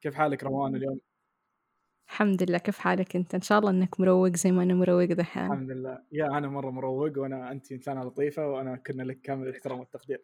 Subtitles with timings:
[0.00, 1.00] كيف حالك روان اليوم؟
[2.08, 5.52] الحمد لله كيف حالك أنت؟ إن شاء الله إنك مروق زي ما أنا مروق دحين
[5.52, 6.02] الحمد لله.
[6.12, 10.22] يا أنا مرة مروق وأنا انت إنسانة لطيفة وأنا كنا لك كامل الاحترام والتقدير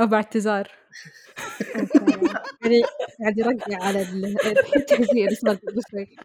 [0.00, 0.70] أو باعتذار.
[2.64, 2.82] يعني
[3.20, 4.02] قاعد يرجع على
[4.76, 6.16] التهزيء اللي صار قبل شوي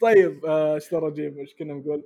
[0.00, 2.04] طيب آه، إيش ترى جيب إيش كنا نقول؟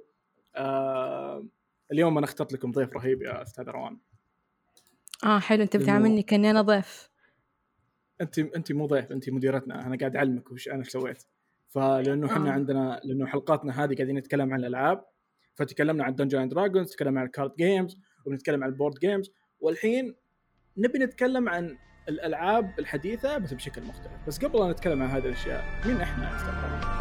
[0.57, 1.47] آه
[1.93, 3.99] اليوم أنا اخترت لكم ضيف رهيب يا أستاذ روان.
[5.25, 5.63] آه حلو.
[5.63, 7.10] أنت بتعاملني كأني أنا ضيف.
[8.21, 11.23] أنت أنت مو ضيف أنت مديرتنا أنا قاعد أعلمك وش أنا سويت.
[11.69, 12.53] فلأنه إحنا آه.
[12.53, 15.05] عندنا لأنه حلقاتنا هذه قاعدين نتكلم عن الألعاب
[15.55, 19.31] فتكلمنا عن Dungeons and Dragons تكلمنا عن ال card games وبنتكلم عن ال board games
[19.61, 20.15] والحين
[20.77, 21.77] نبي نتكلم عن
[22.09, 24.27] الألعاب الحديثة بس بشكل مختلف.
[24.27, 27.00] بس قبل لا نتكلم عن هذه الأشياء مين إحنا؟ يا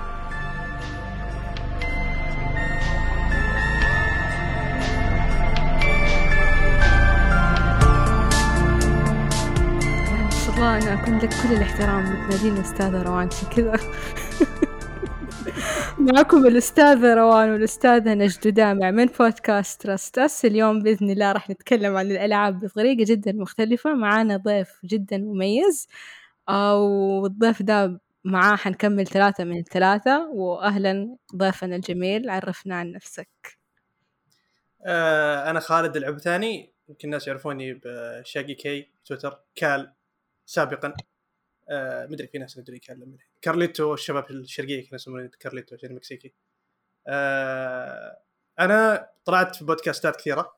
[10.59, 13.79] الله أنا أكون لك كل الاحترام بتناديني أستاذة روان كذا
[16.13, 22.11] معكم الأستاذة روان والأستاذة نجد دامع من بودكاست تراستس اليوم بإذن الله راح نتكلم عن
[22.11, 23.93] الألعاب بطريقة جدا مختلفة.
[23.93, 25.87] معانا ضيف جدا مميز.
[26.49, 30.29] والضيف ده معاه حنكمل ثلاثة من الثلاثة.
[30.29, 33.57] وأهلا ضيفنا الجميل عرفنا عن نفسك.
[34.85, 36.73] آه أنا خالد العبثاني.
[36.89, 39.98] يمكن الناس يعرفوني بشاقي كي تويتر كال.
[40.49, 40.93] سابقا
[41.69, 46.33] آه مدري في ناس ندري يكلم كارليتو الشباب الشرقية كانوا يسمونه كارليتو عشان مكسيكي.
[47.07, 48.21] آه
[48.59, 50.55] أنا طلعت في بودكاستات كثيرة.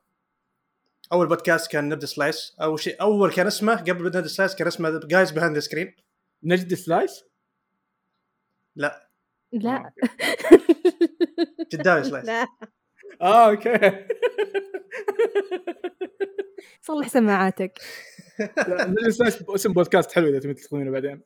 [1.14, 2.56] أول بودكاست كان Nerd Slice.
[2.61, 5.95] أول شيء أول كان اسمه قبل Nerd Slice كان اسمه Guys Behind Screen
[6.44, 7.23] نجد slice؟
[8.76, 9.09] لا.
[9.52, 9.94] لا.
[11.73, 12.26] جداوي slice.
[12.26, 12.48] لا.
[13.22, 14.05] آه أوكي.
[16.81, 17.80] صلح سماعاتك.
[19.56, 21.22] اسم بودكاست حلو إذا تبي تاخذونه بعدين.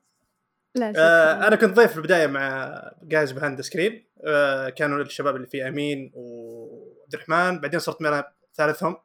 [0.76, 4.08] لا آه أنا كنت ضيف في البداية مع Guys Behind Screen.
[4.28, 7.60] آه كانوا الشباب اللي فيه أمين وعبد الرحمن.
[7.60, 8.98] بعدين صرت أنا ثالثهم.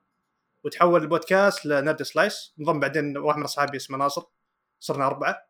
[0.64, 2.54] وتحول البودكاست ل Nerd Slice.
[2.60, 4.22] انضم بعدين واحد من أصحابي اسمه ناصر.
[4.80, 5.46] صرنا أربعة.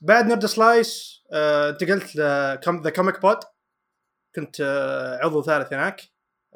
[0.00, 3.38] بعد Nerd Slice آه انتقلت The Comic Pod
[4.34, 6.00] كنت آه عضو ثالث هناك.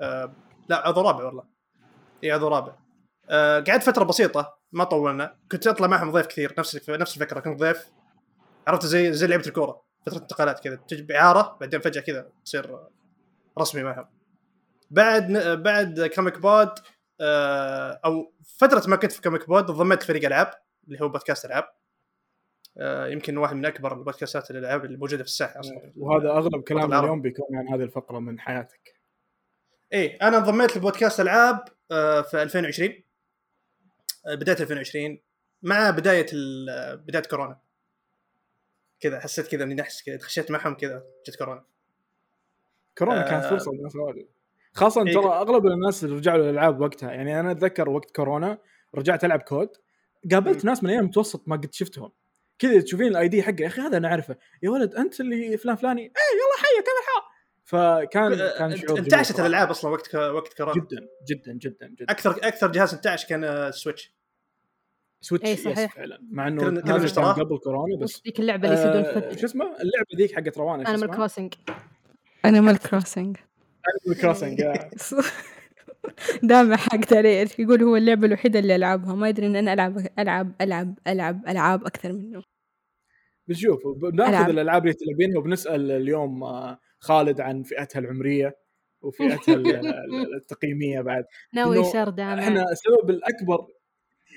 [0.00, 0.34] آه
[0.68, 1.44] لا عضو رابع والله.
[2.24, 2.79] إي عضو رابع.
[3.30, 5.36] آه قعدت فترة بسيطة ما طولنا.
[5.52, 7.90] كنت أطلع معهم ضيف كثير نفس نفس الفكرة كنت ضيف.
[8.66, 10.76] عرفت زي زي لعبة الكورة فترة انتقالات كذا.
[10.76, 12.78] تجي باعاره بعدين فجأة كذا تصير
[13.58, 14.06] رسمي معهم.
[14.90, 15.32] بعد
[15.62, 16.70] بعد Comic Pod
[17.20, 20.50] آه، أو فترة ما كنت في Comic Pod انضميت فريق ألعاب
[20.88, 21.64] اللي هو بودكاست ألعاب.
[22.78, 25.92] آه، يمكن واحد من أكبر البودكاستات الألعاب اللي موجودة في الساحة أصلا.
[25.96, 29.00] وهذا أغلب كلام اليوم بيكون عن هذه الفقرة من حياتك.
[29.92, 33.02] إيه أنا انضميت لبودكاست ألعاب آه، في 2020
[34.26, 35.18] بداية 2020
[35.62, 36.26] مع بداية
[36.94, 37.60] بداية كورونا.
[39.00, 41.64] كذا حسيت كذا إني نحس كذا خشيت معهم كذا جت كورونا.
[42.98, 43.92] كورونا آه كانت فرصة للناس
[44.72, 48.58] خاصة إيه ترى أغلب الناس اللي رجعوا للألعاب وقتها يعني أنا أتذكر وقت كورونا
[48.94, 49.68] رجعت ألعب كود
[50.32, 52.12] قابلت ناس من أيام المتوسط ما قد شفتهم.
[52.58, 54.36] كذا تشوفين ال ID حقه يا أخي هذا أنا أعرفه.
[54.62, 56.02] يا ولد أنت اللي فلان فلاني.
[56.02, 57.29] اي يلا حيا كيف الحال.
[57.70, 62.06] فكان كان شعور انتعشت الألعاب أصلا وقت وقت كورونا جدا جدا جدا جدا.
[62.10, 64.14] أكثر أكثر جهاز انتعش كان Switch
[65.20, 65.94] Switch أي صحيح.
[65.94, 66.18] فعلا.
[66.30, 70.36] مع إنه كان قبل كورونا بس ذيك اللعبة اللي يسدون آه شو اسمه؟ اللعبة ذيك
[70.36, 71.54] حقت روان Animal Crossing
[72.44, 73.36] Animal Crossing
[74.06, 74.62] Animal Crossing
[76.42, 79.14] دامع حق عليه يقول هو اللعبة الوحيدة اللي ألعبها.
[79.14, 82.42] ما يدري إن أنا ألعب ألعب ألعب ألعب ألعاب أكثر منه.
[83.48, 88.56] بنشوف بناخذ الألعاب اللي تلعبينها وبنسأل اليوم آه، خالد عن فئتها العمرية
[89.02, 89.54] وفئتها
[90.36, 91.24] التقييمية بعد
[91.54, 93.66] ناوي شر دامع إحنا السبب الاكبر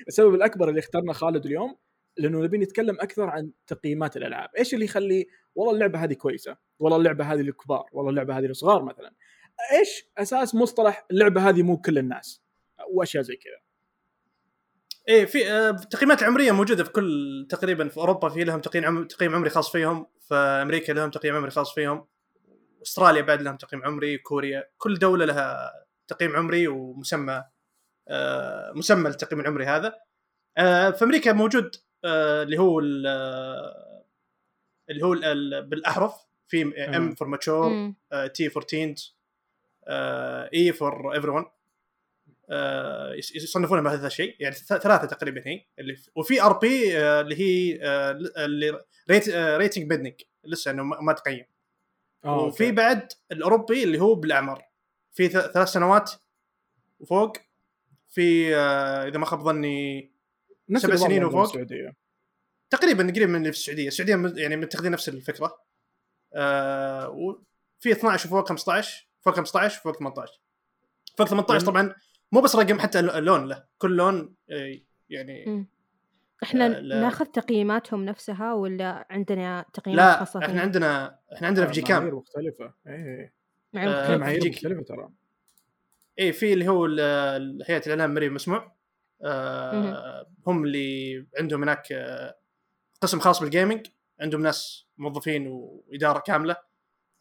[0.08, 1.76] السبب الأكبر اللي اخترنا خالد اليوم
[2.16, 6.98] لأنه نبي نتكلم أكثر عن تقييمات الألعاب، إيش اللي يخلي والله اللعبة هذه كويسة، والله
[6.98, 9.14] اللعبة هذه للكبار، والله اللعبة هذه للصغار مثلا.
[9.72, 12.42] إيش أساس مصطلح اللعبة هذه مو كل الناس؟
[12.90, 13.60] وأشياء زي كذا.
[15.08, 19.04] إيه في آه التقييمات العمريه موجودة في كل تقريبا في أوروبا في لهم تقييم عم
[19.04, 22.06] تقييم عمري خاص فيهم، في أمريكا لهم تقييم عمري خاص فيهم.
[22.86, 25.72] أستراليا بعد لهم تقييم عمري، كوريا، كل دولة لها
[26.08, 27.44] تقييم عمري ومسمى
[28.08, 29.94] آه، مسمى التقييم العمري هذا.
[30.58, 32.80] آه، في أمريكا موجود آه، اللي هو
[34.90, 35.10] اللي هو
[35.62, 36.14] بالأحرف
[36.48, 37.92] في M for mature
[38.34, 39.16] T for teens
[39.88, 41.44] E for everyone
[43.34, 47.78] يصنفونها بهذا الشيء يعني ثلاثة تقريبا هي اللي وفي RP اللي هي
[48.44, 48.80] اللي
[49.10, 50.14] rate rating pending
[50.44, 51.44] لسه إنه ما تقيم.
[52.24, 54.64] وفي بعد الأوروبي اللي هو بالأعمار.
[55.12, 56.10] في ثلاث سنوات
[57.00, 57.36] وفوق.
[58.10, 60.10] في آه، إذا ما خاب ظني
[60.76, 61.52] سبع سنين وفوق.
[62.70, 63.88] تقريبا قريب من اللي في السعودية.
[63.88, 65.58] السعودية يعني متخذين نفس الفكرة.
[66.34, 70.40] آه وفي 12 وفوق 15 فوق 15 وفوق 18
[71.16, 71.94] فوق 18 طبعا
[72.32, 73.64] مو بس رقم حتى اللون له.
[73.78, 74.78] كل لون آه،
[75.10, 75.66] يعني.
[76.44, 77.00] إحنا آه، لا.
[77.00, 82.14] ناخذ تقييماتهم نفسها ولا عندنا تقييمات لا خاصة إحنا؟ عندنا إحنا عندنا في GCAM؟ معايير
[82.14, 82.64] مختلفة.
[82.86, 83.30] آه،
[83.72, 84.20] في مختلف.
[84.20, 84.52] معايير GCAM.
[84.54, 85.08] مختلفة ترى.
[86.20, 88.74] اي في اللي هو ال- هيئة الإعلام المرئي المسموع.
[89.22, 92.34] آه هم اللي عندهم هناك آه،
[93.00, 93.86] قسم خاص بال gaming
[94.20, 96.56] عندهم ناس موظفين وإدارة كاملة.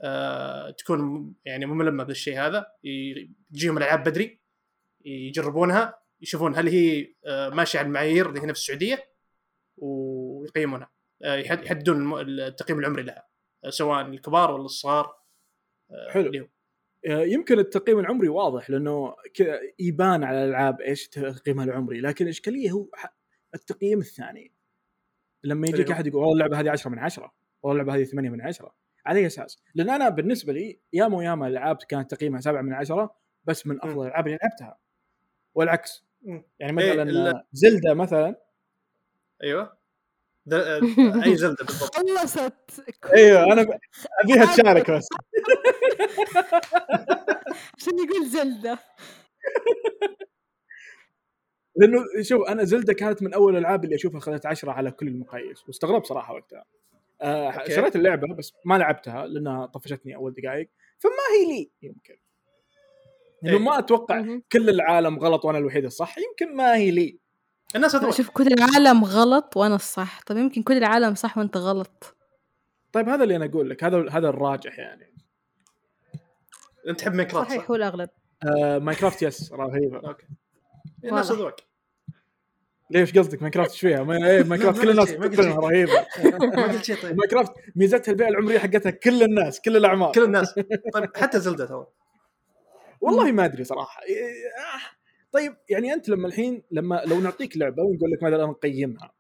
[0.02, 2.66] آه تكون يعني ملمة بالشيء هذا.
[2.84, 4.40] ي- تجيهم الألعاب بدري
[5.06, 9.13] يجربونها يشوفون هل هي آه ماشية على المعايير اللي هنا في السعودية.
[9.78, 10.90] ويقيمونها
[11.24, 13.28] آه يحد- يحددون التقييم العمري لها
[13.66, 15.16] آه، سواء الكبار ولا الصغار
[15.92, 16.50] آه، حلو.
[17.08, 19.16] آه، يمكن التقييم العمري واضح لأنه
[19.80, 22.86] يبان على الألعاب إيش تقييمها العمري لكن الإشكالية هو
[23.56, 24.52] التقييم الثاني
[25.44, 27.34] لما يجيك؟ أحد يقول والله اللعبة هذه 10 من 10
[27.64, 28.76] والله اللعبة هذه 8 من 10
[29.06, 33.16] على أي أساس؟ لأن أنا بالنسبة لي ياما وياما ألعاب كانت تقييمها 7 من 10
[33.46, 34.78] بس من أفضل الالعاب اللي لعبتها
[35.56, 36.06] والعكس.
[36.60, 38.43] يعني إيه، مثلا زلدا مثلا
[39.44, 39.78] أيوه.
[40.54, 40.80] آه،
[41.26, 41.96] أي زلدة بالضبط.
[41.96, 42.54] خلصت.
[43.16, 43.80] أيوه أنا
[44.24, 45.08] أبيها تشارك بس.
[47.78, 48.80] عشان يقول زلدة.
[51.76, 55.68] لأنه شوف أنا زلدا كانت من أول الألعاب اللي أشوفها اخذت 10 على كل المقاييس.
[55.68, 56.66] واستغربت صراحة وقتها.
[57.22, 57.66] آه.
[57.68, 60.70] شريت اللعبة بس ما لعبتها لأنها طفشتني أول دقائق
[61.00, 62.18] فما هي لي يمكن.
[63.44, 63.60] إنه إيه.
[63.60, 64.40] ما أتوقع.
[64.52, 66.16] كل العالم غلط وأنا الوحيد الصح.
[66.18, 67.20] يمكن ما هي لي.
[67.76, 70.22] الناس اذواق شوف كل العالم غلط وأنا الصح.
[70.22, 72.16] طب يمكن كل العالم صح وأنت غلط.
[72.94, 73.84] طيب هذا اللي أنا أقول لك.
[73.84, 75.14] هذا هذا الراجح يعني.
[76.88, 78.10] أنت تحب Minecraft صحيح صح؟ هو الأغلب.
[78.48, 79.98] آه Minecraft yes رهيبة.
[80.08, 80.28] okay.
[81.06, 81.32] الناس.
[81.32, 81.56] اذواق
[82.90, 85.54] ليش قصدك Minecraft إيش فيها؟ ما Minecraft كل الناس ما قلت تقول شيء.
[85.54, 86.06] إنها رهيبة.
[86.58, 87.18] ما قلت شيء طيب.
[87.18, 90.12] Minecraft ميزتها الفئه العمرية حقتها كل الناس كل الأعمار.
[90.12, 90.60] كل الناس.
[90.94, 91.88] طيب حتى Zelda ترى
[93.02, 94.04] والله ما أدري صراحة.
[94.04, 95.03] إيه، آه.
[95.34, 99.14] طيب يعني أنت لما الحين لما لو نعطيك لعبة ونقول لك مثلا نقيمها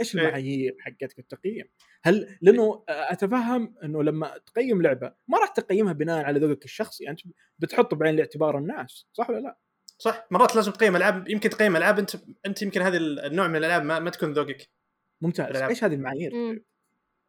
[0.00, 0.22] إيش إيه.
[0.22, 1.64] المعايير حقتك في التقييم؟
[2.02, 7.20] هل لأنه أتفهم إنه لما تقيم لعبة ما راح تقيمها بناء على ذوقك الشخصي أنت
[7.58, 9.58] بتحط بعين الاعتبار الناس صح ولا لا؟
[9.98, 12.10] صح مرات لازم تقيم ألعاب يمكن تقيم ألعاب أنت
[12.46, 14.68] أنت يمكن هذه النوع من الألعاب ما, ما تكون ذوقك
[15.20, 15.70] ممتاز الألعاب.
[15.70, 16.64] إيش هذه المعايير؟ مم.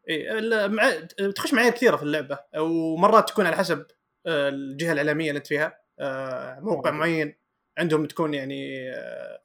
[0.10, 0.90] اي ال- مع...
[1.36, 3.86] تخش معايير كثيرة في اللعبة ومرات تكون على حسب
[4.26, 6.92] آه، الجهة الإعلامية اللي أنت فيها آه، موقع.
[6.92, 7.36] معين
[7.82, 9.42] عندهم تكون يعني آه،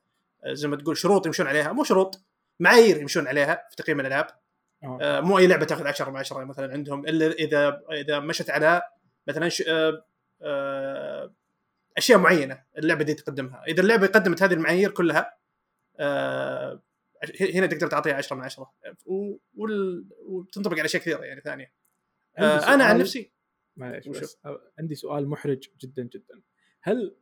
[0.46, 1.72] زي ما تقول شروط يمشون عليها.
[1.72, 2.20] مو شروط
[2.60, 4.26] معايير يمشون عليها في تقييم الألعاب.
[4.84, 5.20] آه.
[5.20, 7.06] مو أي لعبة تاخذ 10 من 10 مثلا عندهم.
[7.06, 8.82] إلا إذا إذا مشت على
[9.28, 9.62] مثلا ش...
[10.42, 11.34] آه،
[11.96, 13.62] أشياء معينة اللعبة دي تقدمها.
[13.68, 15.36] إذا اللعبة قدمت هذه المعايير كلها
[17.40, 18.72] هنا تقدر تعطيها 10 من 10
[19.06, 20.04] و- وال...
[20.26, 21.72] وتنطبق على أشياء كثيرة يعني ثانية.
[22.38, 23.32] أنا عن نفسي.
[23.76, 24.38] معليش؟ بس
[24.78, 26.40] عندي سؤال محرج جدا جدا.
[26.82, 27.16] هل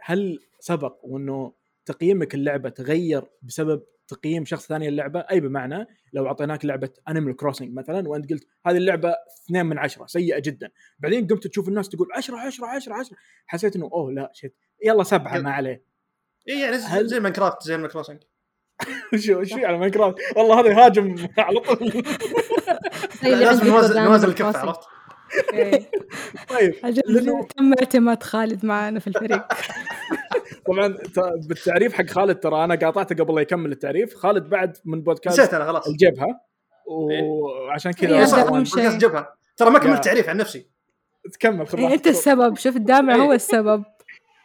[0.00, 1.52] هل سبق وإنه
[1.86, 7.74] تقييمك اللعبة تغير بسبب تقييم شخص ثاني اللعبه أي بمعنى؟ لو أعطيناك لعبة Animal Crossing
[7.74, 9.14] مثلا وأنت قلت هذه اللعبة
[9.44, 10.70] اثنين من عشرة سيئة جدا.
[10.98, 14.56] بعدين قمت تشوف الناس تقول 10 10 10 10 حسيت إنه oh لا shit.
[14.84, 15.82] يلا سبعة ما عليه.
[16.48, 18.18] إي يعني زي- هل- زي Minecraft زي ال Animal Crossing
[19.26, 21.92] شو في على Minecraft والله هذا هاجم على طول.
[23.24, 23.66] اللي لازم
[24.04, 24.58] نوازن الكفة.
[24.58, 24.80] عرفت؟
[25.52, 25.90] إيه.
[26.48, 29.46] طيب لأنه- تم اعتماد خالد معنا في الفريق
[30.66, 30.96] طبعا
[31.48, 35.54] بالتعريف حق خالد ترى أنا قاطعته قبل لا يكمل التعريف خالد بعد من بودكاست نسيت
[35.54, 36.40] أنا خلاص الجبهة
[36.86, 38.44] وعشان إيه، كذا.
[38.44, 39.78] بودكاست جبهه ترى ما.
[39.78, 40.66] كملت تعريف عن نفسي
[41.32, 41.92] تكمل إيه، راحتك.
[41.92, 43.84] انت السبب شوف الدامع هو السبب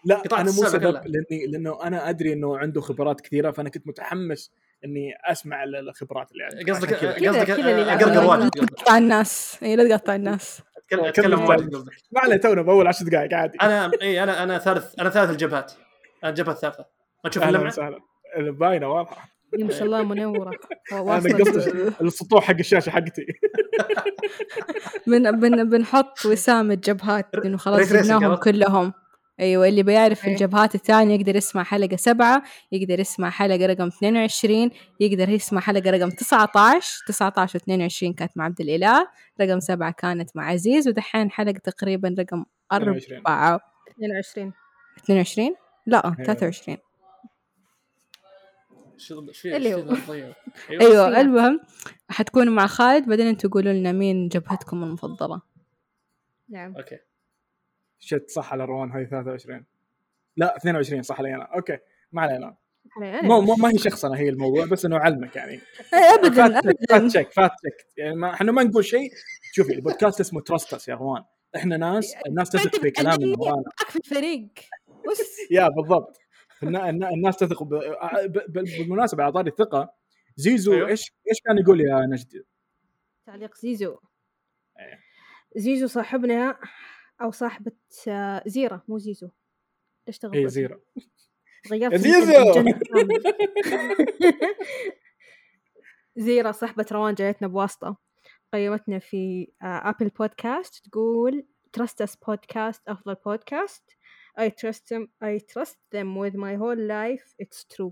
[0.06, 1.02] لا أنا مو السبب سبب.
[1.08, 4.52] لأني لأنه أنا أدري إنه عنده خبرات كثيرة فأنا كنت متحمس
[4.86, 8.30] إني أسمع ال- الخبرات اللي عنده قصدك قصدك أقرقر.
[8.30, 8.70] واجد لا قصدك.
[8.80, 10.62] تقطع الناس اي لا تقطع الناس
[10.94, 11.42] اتكلم.
[11.46, 11.92] واجد قصدك.
[12.12, 13.58] ما عليه تونا بأول عشر دقائق عادي.
[13.62, 15.72] أنا إي أنا أنا ثالث أنا ثالث الجبهات.
[16.24, 16.86] أنا الجبهة الثالثة.
[17.24, 17.72] ما تشوف أهلا اللمعة.
[17.72, 18.00] وسهلا.
[18.38, 19.32] باينه واضحة.
[19.60, 20.52] ما شاء الله منورة.
[20.92, 21.34] أنا قصدي
[22.02, 23.26] السطوح حق الشاشة حقتي.
[25.08, 28.94] بن بن بنحط وسام الجبهات لأنه خلاص جبناهم؟ كلهم.
[29.42, 30.32] أيوه اللي بيعرف إيه.
[30.34, 34.70] الجبهات الثانية يقدر يسمع حلقة سبعة يقدر يسمع حلقة رقم 22
[35.00, 39.08] يقدر يسمع حلقة رقم 19 19 و 22 كانت مع عبد الإله
[39.42, 43.18] رقم سبعة كانت مع عزيز ودحين حلقة تقريبا رقم 22.
[43.18, 43.60] أربعة
[43.92, 44.54] 22
[45.04, 45.56] 22
[45.88, 46.16] لا أيوة.
[46.16, 46.78] 23
[48.98, 49.96] شو إيش في اللي إيش هو.
[49.96, 50.34] في طيب
[50.82, 51.22] أيوه فيها.
[51.22, 51.60] المهم
[52.10, 55.42] حتكونوا مع خالد بعدين أنتوا قولوا لنا مين جبهتكم المفضلة
[56.50, 56.98] نعم أوكي
[58.04, 59.66] شت صح على روان هاي 23
[60.38, 61.44] لا 22 صح علي أنا.
[61.44, 61.78] أوكي
[62.12, 62.56] ما علينا
[63.24, 65.52] مو مو ما هي شخصنه هي الموضوع بس إنه علمك يعني.
[65.94, 67.08] إيه، ابدا فات ابدا.
[67.08, 69.12] تشيك فات تشيك يعني ما إحنا ما نقول شيء.
[69.54, 71.24] شوفي البودكاست اسمه تراستس يا إخوان.
[71.56, 74.48] إحنا ناس الناس تثق في كلامنا ورانا معك في الفريق.
[75.12, 76.18] بس يا بالضبط.
[76.64, 77.70] النا- النا- الناس تثق ب...
[77.74, 77.82] ب...
[78.48, 78.54] ب...
[78.54, 79.94] بالمناسبة أعطاني الثقه
[80.36, 80.88] زيزو أيوه.
[80.90, 82.44] إيش إيش كان يقول يا نجد؟
[83.26, 83.98] تعليق زيزو.
[84.80, 85.00] إيه.
[85.56, 86.58] زيزو صاحبنا.
[87.22, 87.72] أو صاحبة
[88.08, 89.30] آه، زيرة مو زيزو.
[90.08, 90.80] ليش تغير اي زيرو
[91.72, 92.54] غيرت زيزو!
[96.16, 97.98] زيرة صاحبة روان جايتنا بواسطة.
[98.54, 101.46] قيمتنا في آه، أبل بودكاست تقول
[101.80, 103.98] trust us بودكاست أفضل بودكاست
[104.40, 107.36] I trust them I trust them with my whole life.
[107.44, 107.92] It's true.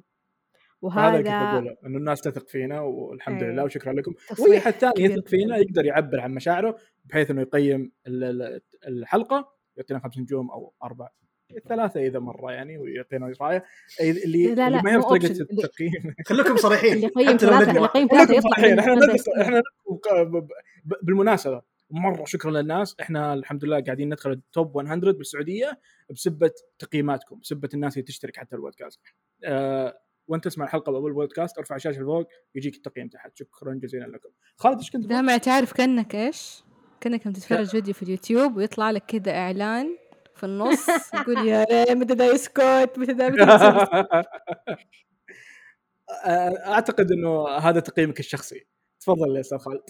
[0.94, 3.50] هذا اللي كنت وهذا بقوله إنه الناس تثق فينا والحمد إيه.
[3.50, 4.14] لله وشكرا لكم.
[4.40, 5.58] واي احد ثاني يثق فينا.
[5.58, 6.78] يقدر يعبر عن مشاعره.
[7.10, 11.10] بحيث إنه يقيم ال- ال- الحلقة يعطينا خمس نجوم أو أربع
[11.70, 13.66] ثلاثة إذا مرة يعني ويعطينا رايه
[14.01, 15.16] اللي لا، لا، اللي ما.
[15.16, 15.92] اللي- التقييم.
[16.28, 16.94] خليكم صريحين.
[16.94, 19.42] اللي يقيم ثلاثة اللي يقيم ثلاثة يطلع إحنا الثلاثة.
[19.42, 19.62] إحنا
[19.92, 20.48] ندخل ب-
[20.86, 21.62] ب- بالمناسبة
[21.92, 22.96] مرة شكرا للناس.
[23.01, 28.56] إحنا الحمد لله قاعدين ندخل التوب 100 بالسعودية بسبة تقييماتكم بسبة الناس اللي تشترك حتى
[28.56, 29.00] البودكاست.
[29.44, 33.32] أه وأنت تسمع الحلقة قبل البودكاست ارفع الشاشه لفوق يجيك التقييم تحت.
[33.38, 34.30] شكرا جزيلا لكم.
[34.56, 36.63] خالد إيش كنت؟ دائما تعرف كأنك إيش؟
[37.01, 39.98] كأنك لما تتفرج فيديو في اليوتيوب ويطلع لك كذا إعلان
[40.36, 44.08] في النص يقول يا ريت متى ده يسكت متى ده متى ده يسكت؟
[46.68, 48.68] أعتقد إنه هذا تقييمك الشخصي.
[49.00, 49.82] تفضل يا أستاذ خالد.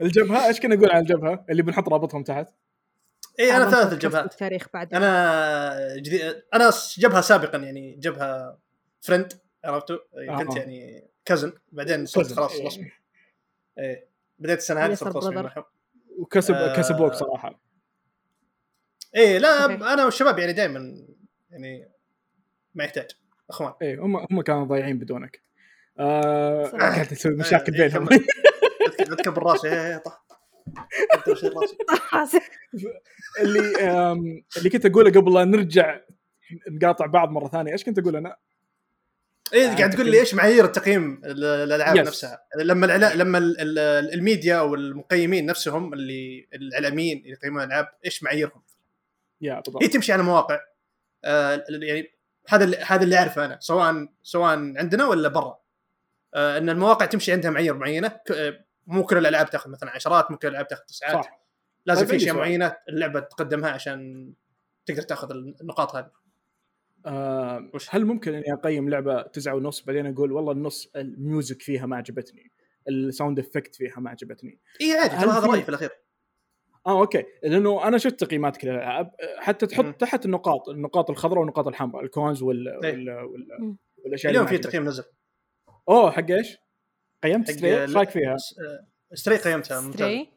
[0.00, 2.48] الجبهة إيش كنا نقول عن الجبهة؟ اللي بنحط رابطهم تحت.
[3.40, 4.94] اي أنا ثلاث الجبهات بالتاريخ بعد.
[4.94, 8.58] أنا جديد أنا جبهة سابقا يعني جبهة
[9.00, 9.32] friend
[9.64, 9.98] عرفتوا.
[10.38, 12.32] كنت يعني cousin بعدين صرت.
[12.32, 12.66] خلاص إيه.
[12.66, 12.92] رسمي
[13.78, 15.42] إيه بديت السنة هذه صرت رسمي.
[15.42, 15.64] معهم
[16.18, 16.76] وكسب آه.
[16.76, 17.60] كسبوك صراحة
[19.16, 19.82] إيه لا صحيح.
[19.82, 21.06] أنا والشباب يعني دائما
[21.50, 21.88] يعني
[22.74, 23.10] ما يحتاج
[23.50, 25.42] أخوان إيه هم هم كانوا ضايعين بدونك
[25.98, 26.66] آه.
[26.66, 28.08] قاعد تسوي مشاكل إيه، بينهم
[29.38, 30.26] راسي إيه إيه، طح.
[33.40, 34.12] اللي
[34.56, 36.00] اللي كنت أقوله قبل لا نرجع
[36.70, 38.36] نقاطع بعض مرة ثانية إيش كنت أقول أنا؟
[39.52, 40.10] إيه آه، قاعد تقول.
[40.10, 42.06] لي إيش معايير التقييم ال- الألعاب Yes.
[42.06, 43.14] نفسها لما العلا...
[43.14, 48.62] لما ال- ال- الميديا والمقيمين نفسهم اللي الإعلاميين اللي يقيمون الألعاب إيش معاييرهم؟
[49.40, 50.60] يا هي بالضبط تمشي على مواقع
[51.24, 52.12] آه يعني
[52.48, 55.58] هذا اللي هذا اللي أعرفه أنا سواء سواء عندنا ولا برا
[56.34, 60.36] آه إن المواقع تمشي عندها معايير معينة ك- مو كل الألعاب تأخذ مثلا عشرات مو
[60.36, 61.40] كل الألعاب تأخذ تسعات صح
[61.86, 62.34] لازم طيب في أشياء.
[62.36, 64.32] معينة اللعبة تقدمها عشان
[64.86, 66.10] تقدر تأخذ النقاط هذه
[67.06, 71.62] آه وش؟ هل ممكن إني أقيم لعبة تسعة ونص بعدين أقول والله النص ال music
[71.62, 72.50] فيها ما عجبتني
[72.88, 75.90] ال sound effect فيها ما عجبتني اي عادي ترى هذا رأيي في الأخير
[76.86, 79.92] آه okay لأنه أنا شفت تقييمات كل الالعاب حتى تحط مم.
[79.92, 82.92] تحت النقاط النقاط الخضراء والنقاط الحمراء ال cons وال, إيه.
[82.92, 83.10] وال...
[83.10, 83.76] وال...
[84.04, 84.58] والأشياء اليوم في.
[84.58, 85.04] تقييم نزل
[85.88, 86.58] أوه حق إيش؟
[87.24, 90.28] قيمت Stray إيش رأيك فيها؟ آه، Stray قيمتها ممتاز Stray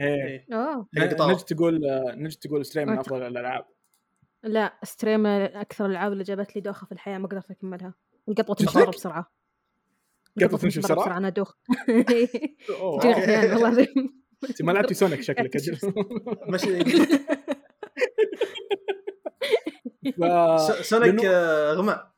[0.00, 0.84] إيه إيه.
[0.96, 1.30] القطار.
[1.30, 1.80] نجد تقول
[2.14, 2.98] نجد تقول Stray من.
[2.98, 3.64] أفضل الألعاب
[4.42, 7.94] لا Stray من أكثر الألعاب اللي جابت لي دوخة في الحياة ما قدرت أكملها.
[8.28, 9.32] القطوه برا بسرعة.
[10.38, 11.30] القطوة تمشي برا بسرعة؟ أنا.
[11.30, 11.48] تجيني
[13.14, 14.22] أحيانا والله العظيم.
[14.48, 15.78] أنت ما لعبتي Sonic شكلك أجل.
[16.50, 16.84] ماشي.
[20.82, 22.12] Sonic آه، غماء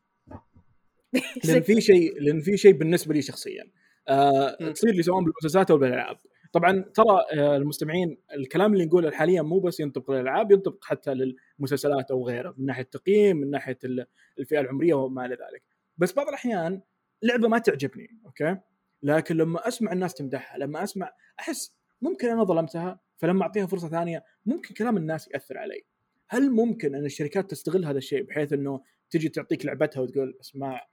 [1.45, 3.71] لأن في شيء لأن في شيء بالنسبة لي شخصيا.
[4.09, 4.71] آه.
[4.73, 6.19] تصير لي سواء بالمسلسلات أو بالألعاب.
[6.53, 12.11] طبعا ترى آه المستمعين الكلام اللي نقوله حاليا مو بس ينطبق للألعاب ينطبق حتى للمسلسلات
[12.11, 14.07] أو غيره من ناحية التقييم من ناحية ال-
[14.39, 15.63] الفئة العمرية وما إلى ذلك.
[15.99, 16.81] بس بعض الأحيان
[17.23, 18.57] لعبة ما تعجبني أوكي؟
[19.03, 24.25] لكن لما أسمع الناس تمدحها لما أسمع أحس ممكن أنا ظلمتها فلما أعطيها فرصة ثانية
[24.47, 25.83] ممكن كلام الناس يأثر علي.
[26.29, 28.81] هل ممكن أن الشركات تستغل هذا الشيء بحيث إنه
[29.11, 30.87] تجي تعطيك لعبتها وتقول أسمع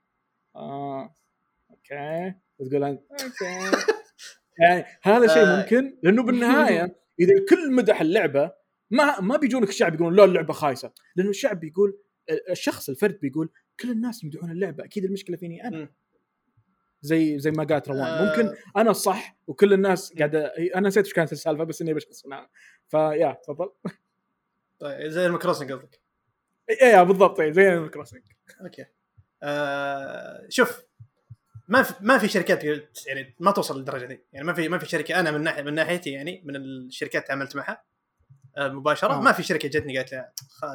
[0.56, 1.16] آه
[1.70, 3.76] okay؟ وتقول أنت okay
[4.58, 5.56] يعني هذا شيء آه.
[5.56, 8.52] ممكن لأنه بالنهاية إذا الكل مدح اللعبة
[8.90, 11.98] ما ما بيجونك الشعب يقولون لا اللعبة خايسة لأنه الشعب بيقول
[12.50, 13.50] الشخص الفرد بيقول
[13.80, 15.88] كل الناس يمدحون اللعبة أكيد المشكلة فيني أنا.
[17.00, 18.24] زي زي ما قالت روان آه.
[18.24, 22.50] ممكن أنا الصح وكل الناس قاعدة أنا نسيت إيش كانت السالفة بس إني بشخص معها
[22.88, 23.70] فيا تفضل
[24.78, 26.00] طيب زي Animal Crossing قصدك
[26.70, 28.22] إي إيه، بالضبط زي ال Crossing
[28.60, 28.84] okay
[29.42, 30.87] آه شوف
[31.68, 32.64] ما في ما في شركات
[33.06, 35.74] يعني ما توصل للدرجة دي يعني ما في ما في شركة أنا من ناحيه من
[35.74, 37.84] ناحيتي يعني من الشركات اللي تعاملت معها
[38.56, 39.20] آه مباشرة آه.
[39.20, 40.32] ما في شركة جتني قالت لي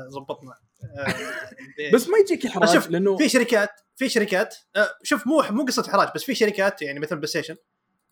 [0.08, 0.58] زبطنا
[0.98, 1.14] آه
[1.94, 5.90] بس ما يجيك إحراج شوف لأنه في شركات في شركات آه شوف مو مو قصة
[5.90, 7.56] إحراج بس في شركات يعني مثل PlayStation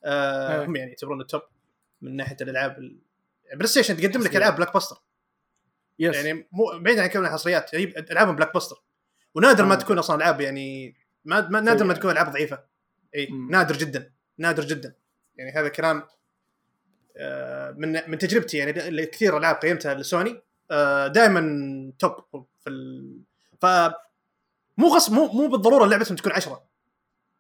[0.04, 0.66] آه.
[0.66, 1.42] هم يعني يعتبرون ال top
[2.02, 3.02] من ناحية الألعاب ال-
[3.56, 4.36] PlayStation تقدم لك.
[4.36, 4.96] ألعاب blockbuster
[6.00, 8.84] yes يعني مو بعيد عن كونها حصريات هي ألعابهم blockbuster
[9.36, 9.78] ونادر ما آه.
[9.78, 10.96] تكون أصلا ألعاب يعني
[11.26, 11.94] ما, ما نادر ما.
[11.94, 12.71] تكون ألعاب ضعيفة
[13.16, 13.28] اي.
[13.50, 14.96] نادر جدا نادر جدا.
[15.36, 16.04] يعني هذا كلام
[17.18, 18.58] آه، من من تجربتي.
[18.58, 20.42] يعني كثير العاب قيمتها لسوني
[21.08, 23.18] دائما top في ال...
[23.62, 23.66] ف
[24.78, 26.66] مو قصة مو مو بالضرورة لعبتهم تكون عشرة.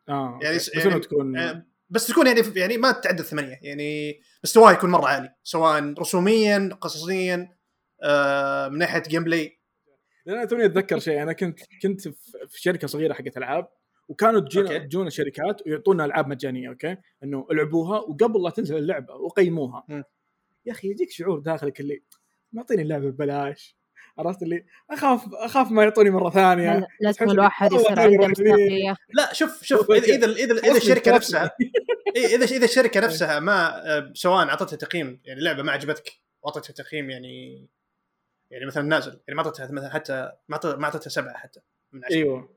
[0.09, 4.71] آه يعني بس يعني- تكون آه، بس تكون يعني يعني ما تتعدى الثمانيه يعني مستواه
[4.71, 7.55] يكون مرة عالي سواء رسوميا قصصيا
[8.03, 9.59] آه، من ناحية gameplay
[10.25, 11.23] لأن أنا توني أتذكر شيء.
[11.23, 12.13] أنا كنت كنت في
[12.47, 13.67] في شركة صغيرة حقت ألعاب.
[14.11, 14.77] وكانوا تجينا.
[14.77, 19.85] تجونا شركات ويعطونا ألعاب مجانية أوكي إنه ألعبوها وقبل لا تنزل اللعبة وقيموها.
[20.65, 22.01] يا أخي يجيك شعور داخلك اللي
[22.53, 23.77] معطيني اللعبة ببلاش
[24.17, 28.31] عرفت اللي أخاف أخاف ما يعطوني مرة ثانية لا- لازم الواحد يصير عنده رهيب.
[28.31, 30.05] مصداقية لا شوف شوف إذا.
[30.15, 31.15] إذا إذا, إذا الشركة.
[31.15, 31.51] نفسها
[32.15, 37.67] إذا إذا الشركة نفسها ما سواء أعطتها تقييم يعني لعبة ما عجبتك وأعطتها تقييم يعني
[38.51, 41.59] يعني مثلا نازل يعني ما أعطتها مثلا حتى ما أعطتها سبعة حتى
[41.91, 42.49] من عشرة أيوه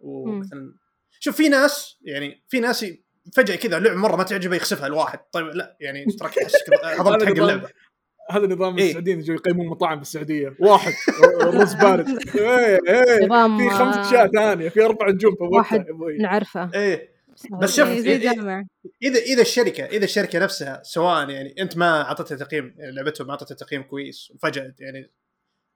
[0.00, 0.74] ومثلا
[1.20, 2.86] شوف في ناس يعني في ناس
[3.34, 5.18] فجأة كذا لعبة مرة ما تعجبه يخسفها الواحد.
[5.32, 7.68] طيب لا يعني تراك تحسك هضمت حق هذا نظام- اللعبة.
[8.30, 8.86] هذا نظام إيه.
[8.88, 10.56] السعوديين يجوا يقيمون مطاعم بالسعودية.
[10.60, 10.92] واحد
[11.42, 12.08] رز بارد.
[12.38, 13.26] إيه إيه.
[13.26, 15.86] نظام في خمس آه، أشياء ثانية في أربع نجوم في واحد.
[16.20, 16.70] نعرفه.
[16.74, 17.18] إيه.
[17.62, 18.66] بس شوف، إيه، إيه،
[19.02, 23.54] إذا إذا الشركة إذا الشركة نفسها سواء يعني أنت ما أعطتها تقييم لعبتهم ما أعطتها
[23.54, 25.10] تقييم كويس وفجأة يعني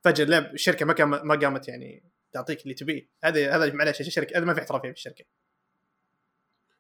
[0.05, 0.95] فجأة اللعب الشركة ما
[1.25, 3.09] ما قامت يعني تعطيك اللي تبيه.
[3.25, 5.25] هذا هذا معلش الشركة هذا ما في احترافية في الشركة.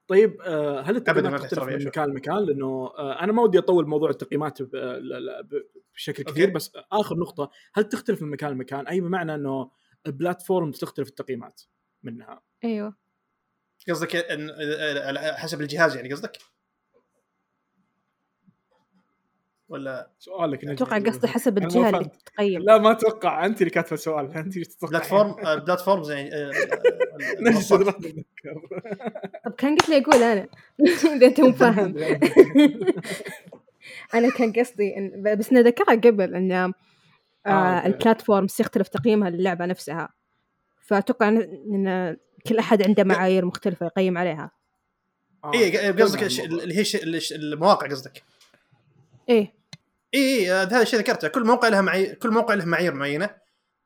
[0.08, 1.86] طيب آه، هل التقييمات تختلف من.
[1.86, 6.32] مكان لمكان؟ لأنه آه، أنا ما ودي أطول موضوع التقييمات بشكل أوكي.
[6.32, 9.70] كثير بس آخر نقطة هل تختلف من مكان لمكان؟ أي بمعنى أنه
[10.06, 11.62] البلاتفورم تختلف التقييمات
[12.02, 12.96] منها؟ أيوه.
[13.88, 14.26] قصدك
[15.36, 16.38] حسب الجهاز يعني قصدك؟
[19.72, 20.64] ولا سؤالك.
[20.64, 22.10] أتوقع قصدي حسب ما الجهة اللي.
[22.26, 23.46] تقيم لا ما أتوقع.
[23.46, 24.90] أنت اللي كاتبة السؤال أنت إيش تتوقع.
[24.90, 26.52] بلاتفورم آه، بلاتفورمز يعني آه، آه،.
[29.44, 30.46] طب كان قلت لي أقول أنا.
[31.16, 31.94] إذا أنت مو فاهم.
[34.14, 36.72] أنا كان قصدي إن بس نذكرها قبل إن
[37.46, 37.86] آه.
[37.86, 40.08] البلاتفورمز يختلف تقييمها للعبة نفسها.
[40.82, 41.36] فأتوقع إن
[41.74, 44.50] إن كل أحد عنده معايير مختلفة يقيم عليها.
[45.44, 45.52] آه.
[45.54, 48.22] اي قصدك اللي هي الش- الش- المواقع قصدك.
[49.28, 49.61] إيه.
[50.14, 53.30] اي اي آه، هذا الشيء ذكرته كل موقع لها معايير كل موقع له معايير معينة.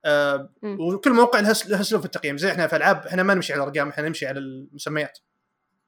[0.04, 0.52] آه.
[0.62, 2.36] وكل موقع له له اسلوب في التقييم.
[2.36, 5.18] زي إحنا في ألعاب إحنا ما نمشي على الأرقام إحنا نمشي على المسميات.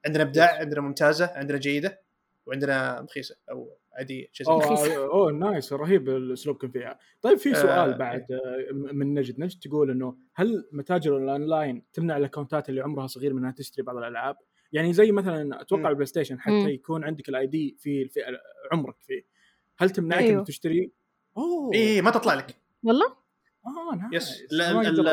[0.06, 2.00] عندنا أبداع عندنا ممتازة عندنا جيدة
[2.46, 4.50] وعندنا رخيصة أو عادية شيء.
[4.50, 6.98] أوه أوه nice رهيب اسلوبكم فيها.
[7.22, 9.40] طيب في آه، سؤال بعد آه، من نجد.
[9.40, 13.82] نجد تقول إنه هل متاجر الأونلاين تمنع ال accountات اللي عمرها صغير من إنها تشتري
[13.82, 14.36] بعض الألعاب؟
[14.72, 15.88] يعني زي مثلا أتوقع.
[15.88, 16.70] البلاي ستيشن حتى.
[16.70, 18.24] يكون عندك ال ID في الفئة
[18.72, 19.37] عمرك فيه.
[19.78, 20.38] هل تمنعك أيوه.
[20.40, 20.90] انك تشتري
[21.36, 23.06] أوه اي ما تطلع لك والله
[23.66, 25.08] آه nice yes لا- ال-.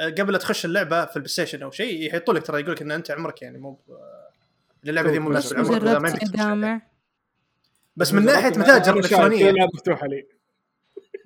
[0.00, 2.82] ال- قبل لا تخش اللعبة في البلاي ستيشن أو شيء يحطوا لك ترى يقول لك
[2.82, 3.78] إن أنت عمرك يعني مو ب-
[4.88, 6.18] اللعبة ذي مو مناسبه عمرك ما.
[6.36, 6.82] جامع
[7.96, 10.26] بس من ناحية متاجر إلكترونية مفتوحه لي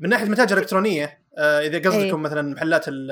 [0.01, 2.14] من ناحية متاجر إلكترونية آه إذا قصدكم إيه.
[2.16, 3.11] مثلا محلات ال-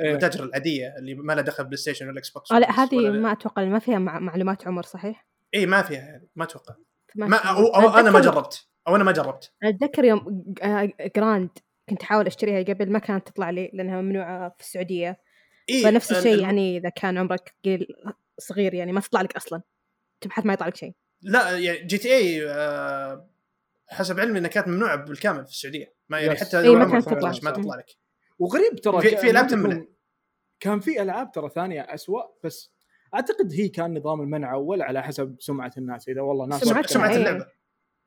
[0.00, 0.10] إيه.
[0.10, 3.10] المتاجر العادية اللي ما لها دخل بلاي ستيشن ولا إكس بوكس آه لا ولا- هذه
[3.10, 6.74] ما أتوقع ما فيها مع- معلومات عمر صحيح؟ اي ما فيها ما أتوقع
[7.14, 7.50] ما ما فيها.
[7.50, 9.52] أو, أو أنا ما جربت أو أنا ما جربت.
[9.62, 11.50] أتذكر يوم آه، Grand
[11.88, 15.20] كنت أحاول أشتريها قبل ما كانت تطلع لي لأنها ممنوعة في السعودية.
[15.68, 17.86] إيه فنفس ال- الشيء ال- يعني إذا كان عمرك قليل
[18.38, 19.62] صغير يعني ما تطلع لك أصلا.
[20.20, 20.94] تبحث ما يطلع لك شيء.
[21.22, 23.30] لا يعني GTA آه
[23.88, 25.94] حسب علمي إنها كانت ممنوعة بالكامل في السعودية.
[26.08, 26.38] ما يعني.
[26.38, 27.50] حتى إيه، لو ما عمرك كانت 18 تطلع.
[27.50, 27.86] ما تطلع لك.
[28.38, 29.84] وغريب ترى في- في ألعاب ما تكون- تمنع.
[30.60, 32.72] كان في ألعاب ترى ثانية أسوأ بس
[33.14, 36.08] أعتقد هي كان نظام المنع أول على حسب سمعة الناس.
[36.08, 37.16] إذا والله ناس سمعة- سمعة إيه.
[37.16, 37.46] اللعبة.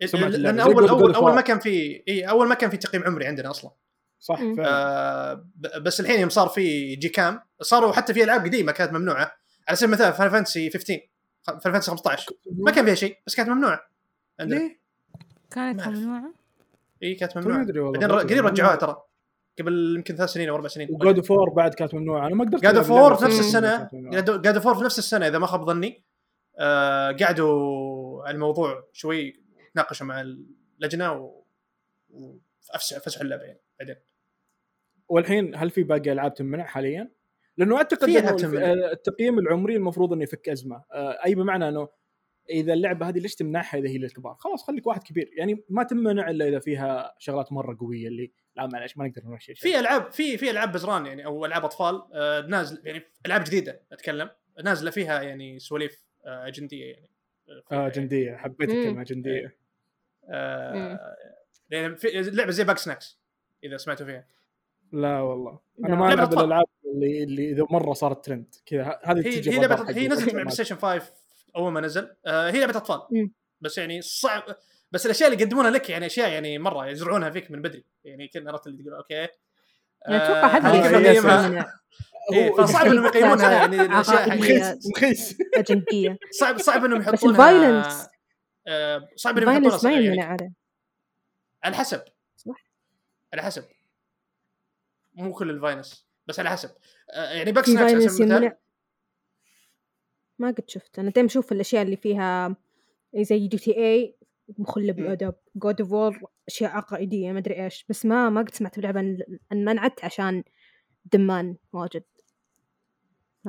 [0.01, 1.15] لأن اول اول.
[1.15, 3.71] أول ما كان في إي أول ما كان في تقييم عمري عندنا أصلا.
[4.19, 4.39] صح.
[4.59, 8.93] آه ب- بس الحين يوم صار في جي كام صاروا حتى في ألعاب قديمة كانت
[8.93, 9.31] ممنوعة.
[9.67, 10.99] على سبيل المثال فان فانتسي 15
[11.41, 13.79] فان فانتسي 15 ما كان فيها شيء بس كانت ممنوعة.
[14.39, 14.59] عندنا.
[14.59, 14.79] ليه؟
[15.51, 15.87] كانت.
[15.87, 16.33] ممنوعة؟
[17.03, 17.61] إي كانت ما ممنوعة.
[17.61, 19.01] أدري والله بعدين قريب رجعوها ترى.
[19.59, 20.87] قبل يمكن ثلاث سنين أو أربع سنين.
[20.91, 22.27] وجود اوف وور بعد كانت ممنوعة.
[22.27, 23.89] أنا ما قدرت جاد اوف وور في نفس السنة.
[23.93, 26.03] جاد اوف وور في نفس السنة إذا ما خاب ظني.
[26.59, 29.38] آه قعدوا على الموضوع شوي.
[29.73, 31.43] تناقشوا مع اللجنة و...
[32.09, 33.95] وفسحوا فسحوا اللعبة يعني بعدين
[35.09, 37.11] والحين هل في باقي ألعاب تمنع حاليا؟
[37.57, 38.73] لأنه أعتقد إنه تمنع.
[38.91, 41.89] التقييم العمري المفروض إنه يفك أزمة آه، أي بمعنى إنه
[42.49, 46.29] إذا اللعبة هذه ليش تمنعها إذا هي للكبار؟ خلاص خليك واحد كبير يعني ما تمنع
[46.29, 49.71] إلا إذا فيها شغلات مرة قوية اللي لا معلش ما نقدر نمشي شيء.
[49.71, 53.81] في العاب في في ألعاب بزران يعني أو ألعاب أطفال آه نازل يعني ألعاب جديدة
[53.91, 54.29] أتكلم
[54.63, 57.18] نازلة فيها يعني سواليف آه أجندية يعني آه،
[57.71, 58.69] آه جندية حبيت.
[58.69, 59.55] الكلمة جندية.
[60.29, 61.15] آه
[61.69, 63.19] يعني في لعبة زي باك سناكس
[63.63, 64.27] إذا سمعتوا فيها.
[64.91, 65.59] لا والله.
[65.85, 65.95] أنا.
[65.95, 66.33] ما لعبة ألعب.
[66.33, 69.95] الألعاب اللي اللي إذا مرة صارت ترند كذا هذه هي تجي هي حقي.
[69.95, 71.13] هي نزلت مع بلاي ستيشن 5
[71.55, 72.15] أول ما نزل.
[72.25, 73.01] آه هي لعبة أطفال.
[73.11, 73.31] مم.
[73.61, 74.43] بس يعني صعب.
[74.91, 77.83] بس الأشياء اللي يقدمونها لك يعني أشياء يعني مرة يزرعونها فيك من بدري.
[78.03, 79.13] يعني كنا عرفت اللي تقول أوكي.
[79.13, 79.29] يعني
[80.23, 81.65] أتوقع آه، هذا هذه
[82.33, 84.29] إيه، فصعب إنهم يقيمونها يعني الاشياء.
[84.29, 84.59] حقيقية.
[84.59, 85.37] مخيس مخيس.
[85.55, 88.07] اجنديه صعب صعب إنهم بس يحطونها الفايلنس
[88.67, 90.53] آه صعب إنهم يحطونها الفايلنس ما يمنع يعني عليه
[91.63, 92.01] على حسب.
[92.35, 92.55] صح.
[93.33, 93.63] على حسب.
[95.13, 96.69] مو كل الفاينس بس على حسب.
[97.13, 98.57] آه يعني في باك سناكس على سبيل المثال
[100.39, 100.99] ما قد شفت.
[100.99, 102.55] أنا دائما أشوف الأشياء اللي فيها
[103.15, 104.15] زي جي تي اي
[104.57, 107.85] مخلة بالادب جود اوف وور أشياء عقائدية ما أدري إيش.
[107.89, 110.43] بس ما ما قد سمعت بلعبة أن- انمنعت عشان
[111.13, 112.03] دمان واجد.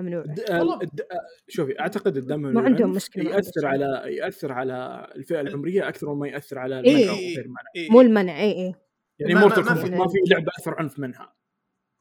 [0.02, 0.24] ممنوع.
[0.24, 0.80] د- والله.
[0.82, 1.06] الد-
[1.48, 6.58] شوفي أعتقد الدم ما عندهم مع يأثر على يأثر على الفئة العمرية أكثر مما يأثر
[6.58, 6.96] على إيه.
[6.96, 7.90] المنع وغير المنع إيه.
[7.90, 8.74] مو المنع اي اي
[9.18, 11.34] يعني ما- مورتال ما- ما في- ما في لعبة أكثر عنف منها.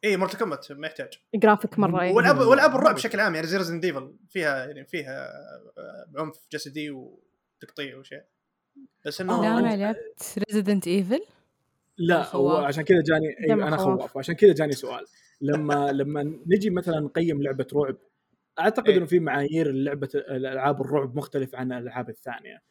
[0.04, 1.10] اي مورتال كومبات ما يحتاج.
[1.36, 5.28] جرافيك مرة اي والعاب والعاب الرعب بشكل عام يعني زي ريزن ديفل فيها يعني فيها
[5.78, 8.22] آه، عنف جسدي وتقطيع وشيء.
[9.06, 11.20] بس إنه لا آه، ما لعبت ريزيدنت ايفل
[11.98, 12.64] لا هو خواف.
[12.66, 14.00] عشان كذا جاني أيوة أنا خواف.
[14.00, 14.18] خواف.
[14.18, 15.06] عشان كذا جاني سؤال.
[15.42, 17.98] لما لما نجي مثلا نقيم لعبة رعب
[18.60, 18.98] أعتقد إيه.
[18.98, 22.62] إنه في معايير لعبة الألعاب الرعب مختلف عن الألعاب الثانية.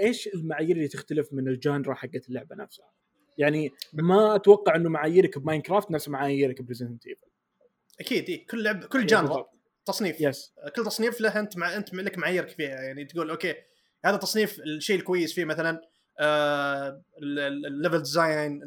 [0.00, 2.90] إيش المعايير اللي تختلف من ال genre حقت اللعبة نفسها؟
[3.38, 7.26] يعني ما أتوقع إنه معاييرك ب Minecraft نفس معاييرك ب Resident Evil
[8.00, 9.46] أكيد إيه كل لعب كل genre
[9.84, 10.20] تصنيف.
[10.20, 13.54] yes كل تصنيف له أنت مع أنت لك معاييرك فيها يعني تقول أوكي
[14.04, 15.80] هذا تصنيف الشيء الكويس فيه مثلا
[16.20, 18.60] آه ال level design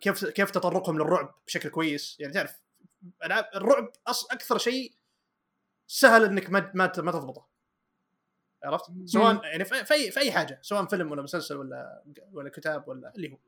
[0.00, 2.60] كيف كيف تطرقهم للرعب بشكل كويس؟ يعني تعرف
[3.24, 4.94] العاب الرعب أص أكثر شيء
[5.86, 7.48] سهل إنك ما ما ما تضبطه.
[8.64, 12.50] عرفت؟ سواء يعني في في اي في أي حاجة سواء فيلم ولا مسلسل ولا ولا
[12.50, 13.38] كتاب ولا اللي هو.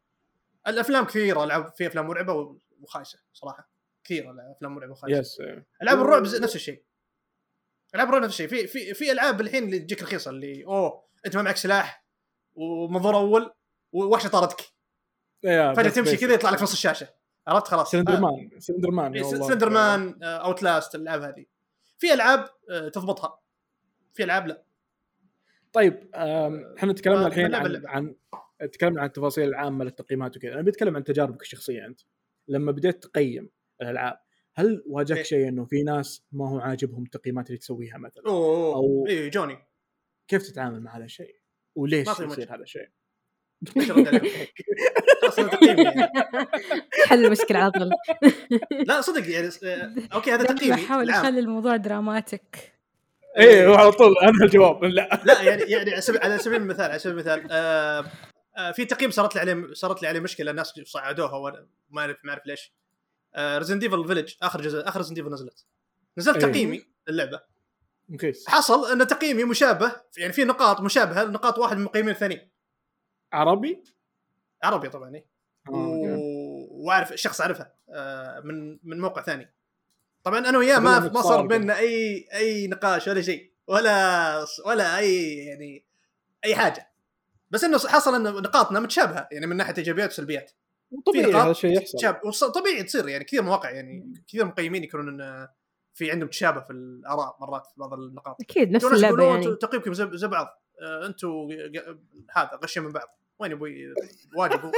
[0.66, 3.70] الأفلام كثيرة العاب في أفلام مرعبة وخايسة صراحة.
[4.04, 5.18] كثيرة الأفلام مرعبة وخايسة.
[5.18, 5.40] yes
[5.82, 6.84] ألعاب الرعب نفس الشيء.
[7.94, 8.48] ألعاب الرعب نفس الشيء.
[8.48, 12.04] في في في ألعاب الحين اللي تجيك رخيصه اللي أوه أنت ما معك سلاح
[12.54, 13.54] ومنظور أول
[13.92, 14.60] ووحشه طاردك
[15.42, 17.08] فجأة تمشي كذا يطلع لك في نص الشاشة.
[17.46, 17.90] عرفت؟ خلاص.
[17.90, 18.20] Slender.
[18.20, 19.22] Man سلندر مان.
[19.24, 21.44] سلندر مان اوت لاست الألعاب هذه.
[21.98, 23.40] في ألعاب آه، تضبطها.
[24.14, 24.64] في ألعاب لا.
[25.72, 26.10] طيب
[26.78, 28.14] إحنا تكلمنا آه، الحين بلعب عن.
[28.60, 30.52] عن تكلمنا عن التفاصيل العامة للتقييمات وكذا.
[30.54, 32.00] أنا بتكلم عن تجاربك الشخصية أنت.
[32.48, 33.50] لما بديت تقيم
[33.82, 34.20] الألعاب
[34.54, 35.22] هل واجهك إيه.
[35.22, 39.58] شيء إنه في ناس ما هو عاجبهم التقييمات اللي تسويها مثلا؟ أوه أو- اي جوني.
[40.28, 41.36] كيف تتعامل مع هذا الشيء؟
[41.74, 42.54] وليش يصير.
[42.54, 42.88] هذا الشيء؟
[43.76, 44.30] عليهم؟ يعني.
[47.06, 47.90] حل المشكلة على طول.
[48.86, 49.50] لا صدق يعني
[50.14, 51.24] أوكي هذا تقييمي بحاول العام.
[51.24, 52.72] أخلي الموضوع دراماتيك.
[53.38, 54.84] إيه وعلى طول أنا الجواب.
[54.84, 55.20] لا.
[55.24, 58.04] لا يعني يعني على سبيل- على سبيل المثال على سبيل المثال آه
[58.56, 62.16] آه في تقييم صارت لي عليه صارت لي عليه مشكلة الناس صعدوها وأنا ما اعرف
[62.24, 62.72] ما أعرف ليش.
[63.34, 65.64] آه Resident Evil Village آخر جزء آخر Resident Evil نزلت.
[66.18, 66.50] نزلت أيوه.
[66.50, 67.40] تقييمي للعبة.
[68.08, 72.49] مخيس حصل إن تقييمي مشابه يعني في نقاط مشابهة لنقاط واحد من المقيمين الثانيين.
[73.32, 73.84] عربي؟
[74.62, 75.26] عربي طبعا إيه.
[75.68, 75.72] آه،.
[75.72, 76.86] و...
[76.86, 79.50] وأعرف شخص أعرفها آه من من موقع ثاني.
[80.24, 81.46] طبعا أنا وياه ما ما صار.
[81.46, 85.84] بيننا أي أي نقاش ولا شيء ولا ولا أي يعني
[86.44, 86.90] أي حاجة.
[87.50, 90.52] بس إنه حصل ان نقاطنا متشابهة يعني من ناحية إيجابيات وسلبيات.
[91.06, 91.98] طبيعي هذا الشيء يحصل.
[91.98, 92.20] تشاب
[92.54, 95.48] طبيعي تصير يعني كثير مواقع يعني كثير مقيمين يكونون إن
[95.94, 98.36] في عندهم تشابه في الآراء مرات في بعض النقاط.
[98.40, 99.56] أكيد نفس اللعبة يعني.
[99.56, 100.62] تقييمكم زي, بعض.
[100.82, 101.48] آه، أنتم
[102.30, 103.19] هذا غشين من بعض.
[103.40, 103.94] وين أبوي
[104.36, 104.72] واجب هو.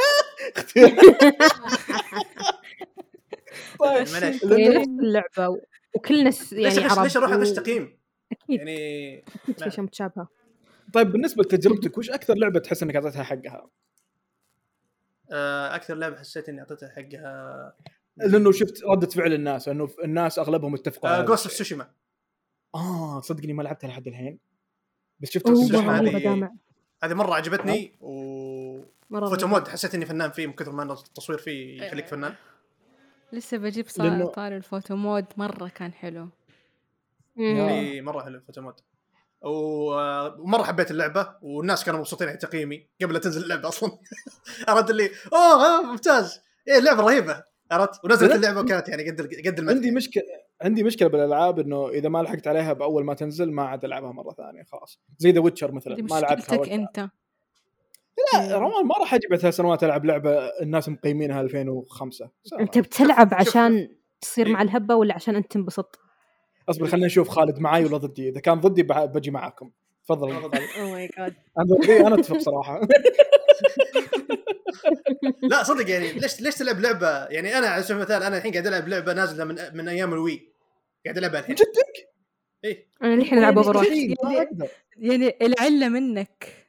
[3.80, 4.42] طيب معليش.
[4.42, 5.58] يعني نفس اللعبة
[5.96, 7.98] وكلنا ليش يعني عرب ليش أروح اغش تقييم؟
[8.32, 10.28] أكيد يعني أكيد في اشياء متشابهه
[10.92, 13.70] طيب بالنسبة لتجربتك وش أكثر لعبة تحس إنك أعطيتها حقها؟
[15.32, 17.74] آه، أكثر لعبة حسيت إني أعطيتها حقها
[18.16, 21.54] لأنه شفت ردة فعل الناس انه الناس أغلبهم اتفقوا على هذا Ghost of.
[21.54, 21.90] Tsushima
[22.74, 24.38] آه صدقني ما لعبتها لحد الحين
[25.20, 25.48] بس شفت.
[25.48, 26.50] هذه-
[27.02, 28.12] هذه مرة عجبتني و
[29.12, 29.46] مرة photo.
[29.46, 32.34] mode حسيت إني فنان فيه من كثر ما التصوير فيه يخليك فنان
[33.32, 36.28] لسه بجيب لأنه- صار طار ال photo mode مرة كان حلو.
[37.38, 38.74] إي مرة حلو photo mode
[39.42, 43.90] ومرة حبيت اللعبة والناس كانوا مبسوطين على تقييمي قبل لا تنزل اللعبة أصلا
[44.68, 48.32] عرفت اللي أوه ممتاز إيه اللعبة رهيبة عرفت ونزلت.
[48.32, 50.22] اللعبة وكانت يعني قد قد المدح عندي مشكلة
[50.62, 54.32] عندي مشكلة بالألعاب إنه إذا ما لحقت عليها بأول ما تنزل ما عاد ألعبها مرة
[54.32, 56.74] ثانية خلاص زي The Witcher مثلا ما لعبتها.
[56.74, 57.08] أنت
[58.34, 60.30] لا روان ما راح أجي بعد ثلاث سنوات ألعب لعبة
[60.62, 63.88] الناس مقيمينها 2005 أنت بتلعب عشان
[64.20, 64.52] تصير إيه.
[64.52, 65.98] مع الهبة ولا عشان أنت تنبسط؟
[66.68, 68.28] أصبر خلينا نشوف خالد معاي ولا ضدي.
[68.28, 69.70] إذا كان ضدي بع- بجي معاكم.
[70.04, 70.32] تفضل.
[70.32, 70.50] oh
[70.92, 72.00] my god أنا ضدي.
[72.06, 72.80] أنا أتفق صراحة
[75.42, 76.12] لا صدق يعني.
[76.12, 79.44] ليش ليش تلعب لعبة؟ يعني أنا على سبيل المثال أنا الحين قاعد ألعب لعبة نازلة
[79.44, 80.52] من من أيام ال Wii.
[81.04, 81.54] قاعد ألعبها الحين.
[81.54, 82.08] جدك؟
[82.64, 82.86] إيه.
[83.02, 84.14] أنا الحين ألعب over يعني-.
[84.96, 86.61] يعني العلة منك.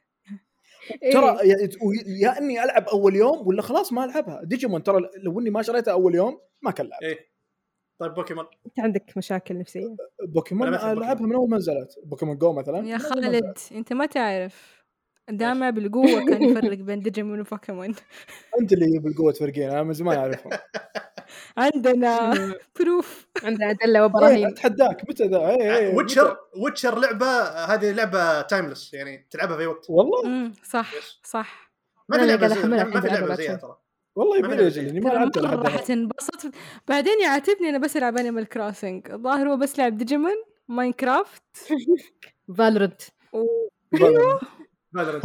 [1.12, 1.50] ترى إيه.
[1.50, 1.68] يا-
[2.06, 4.40] يا إني ألعب أول يوم ولا خلاص ما ألعبها.
[4.44, 7.02] ديجيمون ترى لو إني ما شريتها أول يوم ما كان لعب.
[7.02, 7.34] إيه.
[7.98, 8.44] طيب بوكيمون.
[8.66, 9.96] أنت عندك مشاكل نفسية.
[10.28, 11.94] بوكيمون ألعبها من أول ما نزلت.
[12.04, 12.78] Pokémon Go مثلا.
[12.88, 13.58] يا خالد.
[13.72, 14.73] أنت ما تعرف.
[15.30, 17.94] دامع بالقوة كان يفرق بين Digimon و Pokémon.
[18.60, 20.52] أنت اللي بالقوه تفرقين أنا من زمان أعرفهم.
[21.56, 22.30] عندنا
[22.80, 23.26] proof.
[23.44, 28.94] عندنا ادله إيه، وبراهين أتحداك متى ذا؟ إيه، إيه، Witcher؟ Witcher لعبة هذه لعبة timeless
[28.94, 29.86] يعني تلعبها في اي وقت.
[29.88, 30.90] والله؟ صح.
[31.24, 31.72] صح.
[32.08, 33.76] ما في لعبة ما في لعبة زيها ترى.
[34.16, 35.68] والله ما يبي في لي اني ما لعبت الآن.
[35.68, 36.54] حتنبسط.
[36.88, 40.34] بعدين يعاتبني أنا بس ألعب Animal Crossing الظاهر هو بس لعب Digimon
[40.68, 41.42] Minecraft
[42.58, 43.02] Valorant
[43.94, 44.44] Valorant.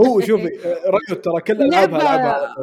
[0.02, 2.56] هو شوفي آه، Riot ترى كل ألعابها العبها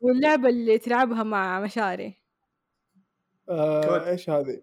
[0.00, 2.14] واللعبة اللي تلعبها مع مشاري.
[3.48, 4.10] آه،.
[4.10, 4.62] إيش هذه؟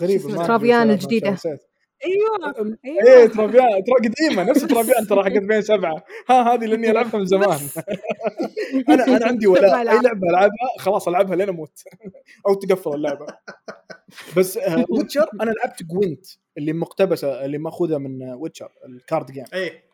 [0.00, 1.36] غريبة ترافيان أدري الجديدة.
[2.04, 2.76] أيوه.
[2.84, 3.26] إيه أيوه.
[3.26, 6.04] ترافيان ترى قديمة نفس ترافيان ترى حقت بين سبعة.
[6.28, 7.58] ها هذه لاني ألعبها من زمان.
[8.88, 9.84] أنا أنا عندي ولاء أي.
[9.84, 11.82] لعبة ألعبها خلاص ألعبها لين أموت.
[12.48, 13.26] أو تقفل اللعبة.
[14.36, 16.26] بس آه، Witcher أنا لعبت Gwent
[16.58, 19.89] اللي مقتبسة اللي مأخوذة من Witcher ال card game إيه.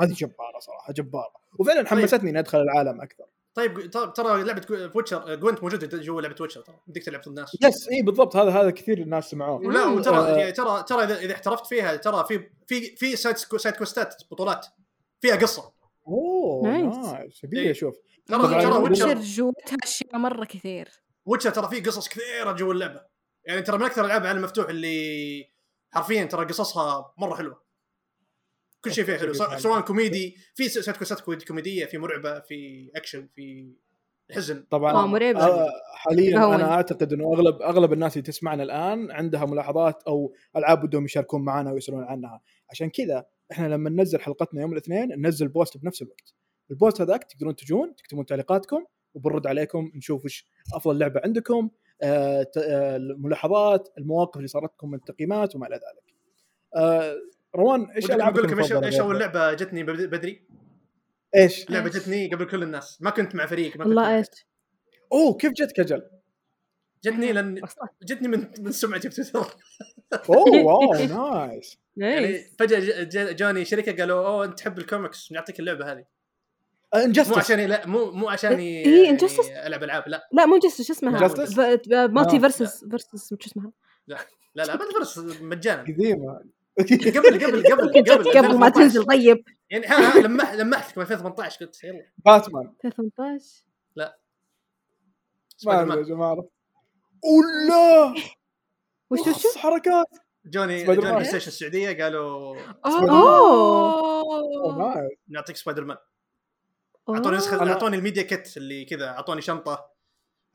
[0.00, 1.32] هذه جبارة صراحة جبارة.
[1.58, 3.24] وفعلا حمستني إني أدخل العالم أكثر.
[3.54, 6.76] طيب طيب ترى لعبة Witcher Gwent موجودة جوا لعبة Witcher ترى.
[6.86, 7.56] بدك تلعب ضد الناس.
[7.62, 8.36] yes اي بالضبط.
[8.36, 9.58] هذا هذا كثير الناس سمعوه.
[9.58, 9.94] مم.
[9.94, 10.36] وترى آه.
[10.36, 14.14] يعني ترى ترى اذا إذا احترفت فيها ترى في في في side side quest ات
[14.30, 14.66] بطولات.
[15.20, 15.72] فيها قصة.
[16.08, 17.44] أوه nice.
[17.54, 17.70] إيه.
[17.70, 17.94] أشوف
[18.26, 20.88] ترى ترى Witcher- جوتها أشياء مرة كثير.
[21.26, 23.00] Witcher ترى في قصص كثيرة جوا اللعبة.
[23.44, 25.50] يعني ترى من أكثر الألعاب على المفتوح اللي
[25.90, 27.69] حرفيا ترى قصصها مرة حلوة.
[28.84, 29.32] كل شيء فيها حلو.
[29.32, 33.72] سواء- سواء كوميدي في side quest ات كوميدي- كوميدية في مرعبة في اكشن في
[34.34, 34.64] حزن.
[34.70, 35.36] طبعا آه، مرعب.
[35.36, 36.54] آه، حاليا هون.
[36.54, 41.44] أنا أعتقد إنه اغلب أغلب الناس اللي تسمعنا الآن عندها ملاحظات أو ألعاب بدهم يشاركون
[41.44, 42.40] معنا ويسألون عنها.
[42.70, 46.34] عشان كذا إحنا لما ننزل حلقتنا يوم الاثنين ننزل post بنفس الوقت.
[46.70, 51.70] ال post هذاك تقدرون تجون تكتبون تعليقاتكم وبنرد عليكم نشوف وش أفضل لعبة عندكم
[52.02, 56.14] آه، ت- آه، الملاحظات المواقف اللي صارت لكم من التقييمات وما إلى ذلك.
[56.76, 57.14] آه،
[57.56, 60.46] روان إيش ودي ألعابك أقول لكم إيش أول؟ لعبة جتني بد- بدري
[61.36, 63.02] إيش؟ لعبة إيش؟ جتني قبل كل الناس.
[63.02, 64.26] ما كنت مع فريق ما كنت والله مع إيش؟
[65.12, 66.02] أوه كيف جتك أجل
[67.04, 67.60] جتني لأن
[68.08, 69.54] جتني من من سمعتي بتويتر
[70.30, 71.78] أوه wow nice.
[71.96, 76.04] يعني فجأة جاني شركة قالوا أوه أنت تحب الكوميكس نعطيك اللعبة هذه.
[76.94, 80.28] مو Injustice عشاني لا مو مو عشاني إيه، يعني Injustice؟ ألعب ألعاب لا.
[80.32, 81.20] لا مو just شو اسمها؟
[82.06, 82.40] مالتي آه.
[82.40, 83.72] فيرسس فيرسس شو اسمها؟
[84.06, 84.16] لا.
[84.54, 85.82] لا ما تفرس مجانا.
[85.82, 86.40] قديمة.
[87.16, 88.70] قبل قبل قبل جت قبل ما 2018.
[88.72, 92.06] تنزل طيب يعني ها ها لمح لمحت لكم 2018 قلت يلا.
[92.24, 92.74] باتمان.
[92.84, 93.64] 2018
[93.96, 94.12] ما
[95.56, 96.48] سبايدر ادري يا جماعة.
[97.24, 98.14] ولا
[99.10, 100.06] وش وش حركات.
[100.46, 102.56] جوني جوني ستيشن السعودية قالوا
[102.86, 105.08] أوه!
[105.28, 105.96] نعطيك سبايدر مان.
[107.08, 109.90] أعطوني نسخه أعطوني ال media kit اللي كذا أعطوني شنطة.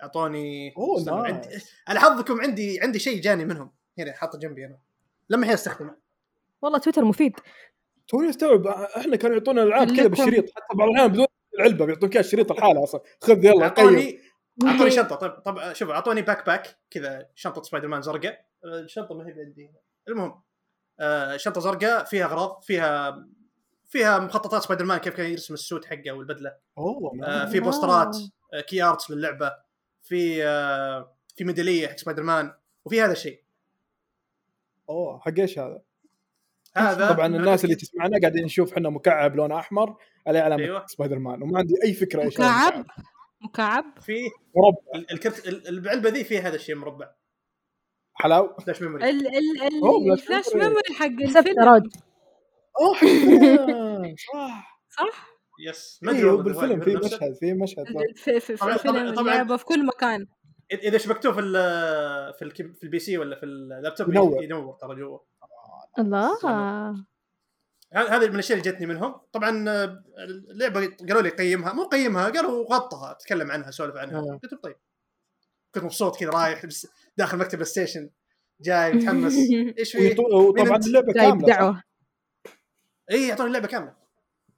[0.03, 1.09] اعطوني nice.
[1.09, 1.47] عندي
[1.87, 3.71] على حظكم عندي عندي شيء جاني منهم.
[3.99, 4.79] هنا حاطه جنبي أنا.
[5.29, 6.04] لما الحين استخدمه.
[6.61, 7.33] والله تويتر مفيد.
[8.07, 12.25] توني استوعب إحنا كانوا يعطونا الالعاب كذا بالشريط حتى بعض الأحيان بدون العلبة بيعطونك اياها
[12.25, 13.01] الشريط الحالة أصلا.
[13.21, 14.19] خذ يلا قيم اعطوني
[14.65, 15.15] أعطوني شنطة.
[15.15, 18.45] طيب طب شوف أعطوني backpack كذا شنطة سبايدر مان زرقاء.
[18.65, 19.71] الشنطة ما هي عندي
[20.07, 20.41] المهم
[20.99, 23.25] آه شنطة زرقاء فيها أغراض فيها
[23.85, 26.55] فيها مخططات سبايدر مان كيف كان يرسم ال suit حقه والبدلة.
[26.77, 27.45] أوه آه.
[27.45, 28.17] في poster ات
[28.53, 29.51] آه key arts للعبة.
[30.01, 32.53] في آه في ميدالية حق سبايدر مان
[32.85, 33.43] وفي هذا الشيء.
[34.89, 35.81] أوه حق إيش هذا؟
[36.77, 39.95] هذا طبعا الناس اللي تسمعنا قاعدين نشوف إحنا مكعب لون أحمر
[40.27, 40.85] عليه علامة أيوة.
[40.87, 42.85] سبايدر مان وما عندي أي فكرة إيش هذا مكعب.
[43.41, 44.13] مكعب في
[44.55, 47.11] مربع ال- الكرت ال- العلبه ذي فيها هذا الشيء مربع
[48.13, 50.93] حلاو flash memory ال ال أوه، ال flash ال flash memory.
[50.93, 51.59] حق الفيلم
[52.81, 52.93] أوه.
[54.33, 55.27] صح صح؟
[55.67, 56.95] yes ما أدري والله بالفيلم في.
[56.95, 57.85] مشهد في مشهد
[58.15, 60.27] في في الفيلم طبعاً- في كل مكان
[60.71, 61.53] إذا شبكتوه في ال
[62.33, 64.43] في ال في ال PC ولا في اللابتوب ينور.
[64.43, 65.19] ينور ترى جوا
[65.99, 66.37] الله.
[67.93, 69.15] هذا- هذه من الأشياء اللي جتني منهم.
[69.33, 70.03] طبعا آه،
[70.51, 71.73] اللعبه قالوا لي قيمها.
[71.73, 73.13] مو قيمها قالوا غطها.
[73.13, 74.19] تكلم عنها سولف عنها.
[74.19, 74.39] آه.
[74.43, 74.75] قلت طيب.
[75.75, 78.09] كنت مبسوط كذا رايح بس داخل مكتب بلاي ستيشن
[78.61, 79.33] جاي متحمس.
[79.79, 80.19] إيش في؟ أنت؟
[80.87, 81.83] اللعبة كاملة؟ دعوه
[83.11, 83.93] اي يعطوني اللعبة كاملة.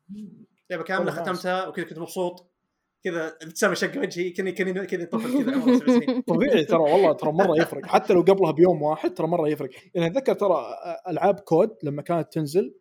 [0.70, 1.12] لعبة كاملة.
[1.12, 2.52] ختمتها وكذا كنت مبسوط.
[3.04, 5.56] كذا ابتسامه شق وجهي كني كني كذا طفل كذا.
[5.62, 6.22] عمره سبع سنين.
[6.22, 7.86] طبيعي ترى والله ترى مرة يفرق.
[7.86, 9.70] حتى لو قبلها بيوم واحد ترى مرة يفرق.
[9.94, 10.66] يعني أتذكر ترى
[11.08, 12.76] ألعاب كود لما كانت تنزل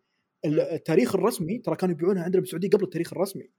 [0.47, 3.51] التاريخ الرسمي ترى كانوا يبيعونها عندنا بالسعودية قبل التاريخ الرسمي.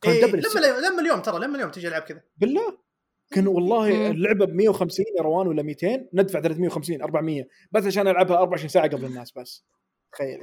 [0.00, 0.88] كان إيه double لما.
[0.88, 2.22] لما اليوم ترى لما اليوم تجي ألعاب كذا.
[2.36, 2.78] بالله؟
[3.32, 4.10] كان والله.
[4.10, 8.88] اللعبة ب 150 يا روان ولا 200 ندفع 350 400 بس عشان ألعبها 24 ساعة
[8.88, 9.64] قبل الناس بس.
[10.12, 10.40] تخيل.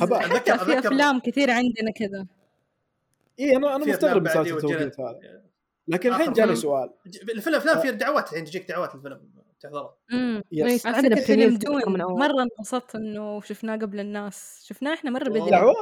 [0.00, 2.26] حتى في أفلام كثير عندنا كذا.
[3.42, 5.00] اي أنا أنا مستغرب سالفه التوقيت.
[5.00, 5.42] هذا.
[5.88, 6.56] لكن الحين جاني.
[6.56, 6.94] سؤال.
[7.06, 11.82] الفيلم افلام في دعوات الحين تجيك دعوات الفيلم تحضرها امم yes عندنا فيلم دون.
[12.18, 14.64] مرة انبسطت إنه شفناه قبل الناس.
[14.64, 15.50] شفناه إحنا مرة بدري.
[15.50, 15.74] دعوة؟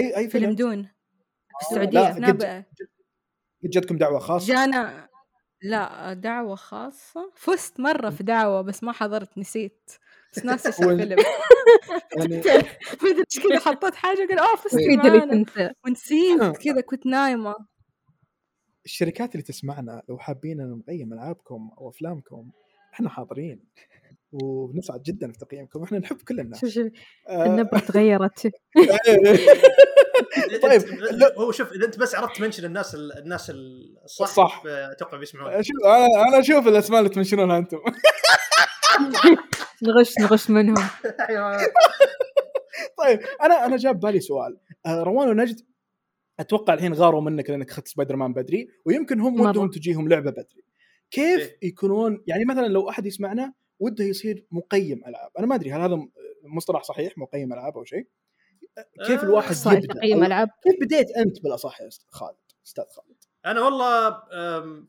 [0.00, 0.88] اي أي فيلم فيلم؟ دون
[1.68, 1.86] في
[2.32, 2.64] بقى.
[3.64, 5.08] قد جتكم دعوة خاصة؟ جانا
[5.62, 7.32] لا دعوة خاصة.
[7.36, 9.90] فزت مرة في دعوة بس ما حضرت نسيت.
[10.32, 11.18] بس ناسي وين- الفيلم.
[12.18, 17.54] يعني إيش كذا حطيت حاجة قال آه فزت معانا تنسى ونسيت كذا كنت نايمة.
[18.84, 22.50] الشركات اللي تسمعنا لو حابين إن نقيم ألعابكم أو أفلامكم
[22.94, 23.64] إحنا حاضرين.
[24.32, 25.82] وبنسعد جدا في تقييمكم.
[25.82, 26.60] إحنا نحب كل الناس.
[26.60, 26.86] شوف شوف.
[27.28, 28.40] آه، النبرة تغيرت.
[30.62, 30.82] طيب،.
[31.38, 33.52] هو شوف إذا أنت بس عرفت تmention الناس ال- الناس
[34.04, 34.62] الصح صح.
[34.66, 35.52] أتوقع بيسمعون
[36.28, 37.78] أنا أشوف الأسماء اللي تmentionونها أنتم.
[39.82, 40.84] نغش نغش منهم.
[41.28, 41.58] أيوة.
[42.98, 44.58] طيب أنا أنا جاب بالي سؤال.
[44.86, 45.60] آه، روان ونجد
[46.40, 49.40] أتوقع الحين غاروا منك لأنك أخذت سبايدر مان بدري ويمكن هم.
[49.40, 50.64] ودهم تجيهم لعبة بدري.
[51.10, 51.58] كيف إيه.
[51.68, 55.30] يكونون يعني مثلا لو أحد يسمعنا وده يصير مقيم ألعاب.
[55.38, 56.08] أنا ما أدري هل هذا
[56.44, 58.06] مصطلح صحيح مقيم ألعاب أو شيء؟
[59.06, 60.48] كيف آه، الواحد صح يبدأ؟ تقييم أو ألعاب.
[60.62, 63.16] كيف بديت أنت بالأصح يا خالد أستاذ خالد؟
[63.46, 64.22] أنا والله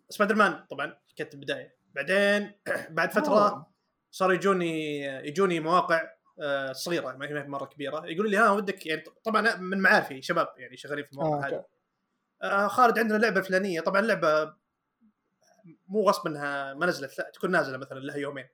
[0.10, 2.52] سبايدر مان طبعا كانت البدايه بعدين
[2.98, 3.73] بعد فترة آه.
[4.14, 6.10] صار يجوني يجوني مواقع
[6.42, 10.48] آه، صغيرة ما هي مرة كبيرة يقولوا لي ها ودك يعني طبعا من معارفي شباب
[10.58, 11.56] يعني شغالين في آه، المواقع أوكي.
[11.56, 11.66] هذه
[12.42, 14.54] آه، خالد عندنا لعبة فلانيه طبعا اللعبه
[15.88, 18.48] مو غصب إنها ما نزلت لا تكون نازلة مثلا لها يومين.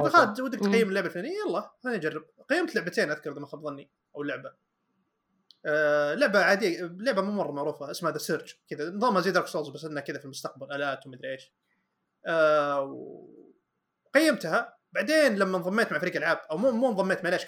[0.00, 0.08] اذا.
[0.08, 0.58] خالد ودك.
[0.60, 2.24] تقيم اللعبة الفلانية؟ يلا خلينا نجرب.
[2.50, 4.52] قيمت لعبتين أذكر إذا ما خاب ظني أو لعبة.
[5.66, 8.90] آه لعبة عادية لعبة مو مرة معروفة اسمها ذا سيرج كذا.
[8.90, 11.52] نظامها زي دارك سولز بس إنها كذا في المستقبل الات ومدري إيش.
[12.26, 13.28] آه و-
[14.14, 17.44] قيمتها بعدين لما انضميت مع فريق العاب أو مو مو انضميت معليش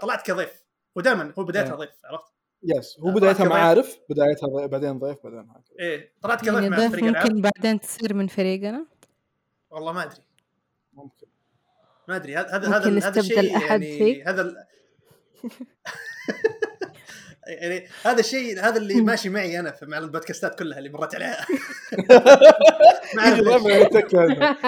[0.00, 1.78] طلعت كضيف ودائما هو بدايتها إيه.
[1.78, 3.48] ضيف عرفت؟ yes هو بدايتها.
[3.48, 7.32] معارف بدايتها ضيف بعدين ضيف بعدين هكذا إيه طلعت كضيف يعني مع ضيف فريق العاب
[7.32, 8.86] ممكن بعدين تصير من فريقنا
[9.70, 10.22] والله ما أدري
[10.92, 11.26] ممكن
[12.08, 14.66] ما أدري هذا هذا ممكن هذا الشيء يعني؟ هذا.
[17.46, 21.46] يعني هذا الشيء هذا اللي ماشي معي أنا في مع البودكاستات كلها اللي مرت عليها.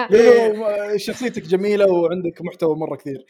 [0.09, 3.25] لأنه شخصيتك جميلة وعندك محتوى مرة كثير.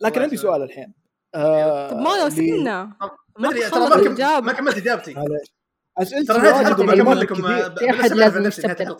[0.00, 0.36] لكن عندي.
[0.36, 0.94] سؤال الحين.
[1.34, 5.14] آه، طب ما لو سكنا ما ما أدري ترى ما كملت إجابتي.
[5.14, 5.54] معليش.
[5.98, 8.96] أسئلتي ترى نهايه الحلقة اكمل لكم بنفس لازم يستبدل.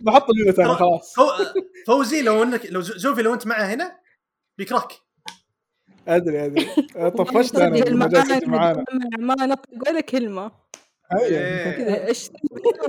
[0.00, 1.14] بحط ترى- خلاص.
[1.14, 1.22] فو...
[1.86, 3.98] فوزي لو انك لو زوفي لو أنت معه هنا
[4.58, 4.92] بيكرهك.
[6.08, 6.66] أدري أدري.
[7.18, 8.84] طفشت أنا لما المعاني معانا.
[9.18, 10.52] ما نطق ولا كلمة.
[11.12, 11.26] أيوة.
[11.26, 12.06] إيه.
[12.06, 12.30] إيش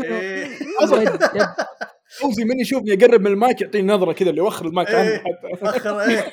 [0.03, 0.49] إيه.
[2.19, 5.17] فوزي من يشوفني يقرب من المايك يعطيني نظرة كذا اللي يوخر المايك عني إيه.
[5.17, 5.77] حتى.
[5.77, 6.23] أخر إيه.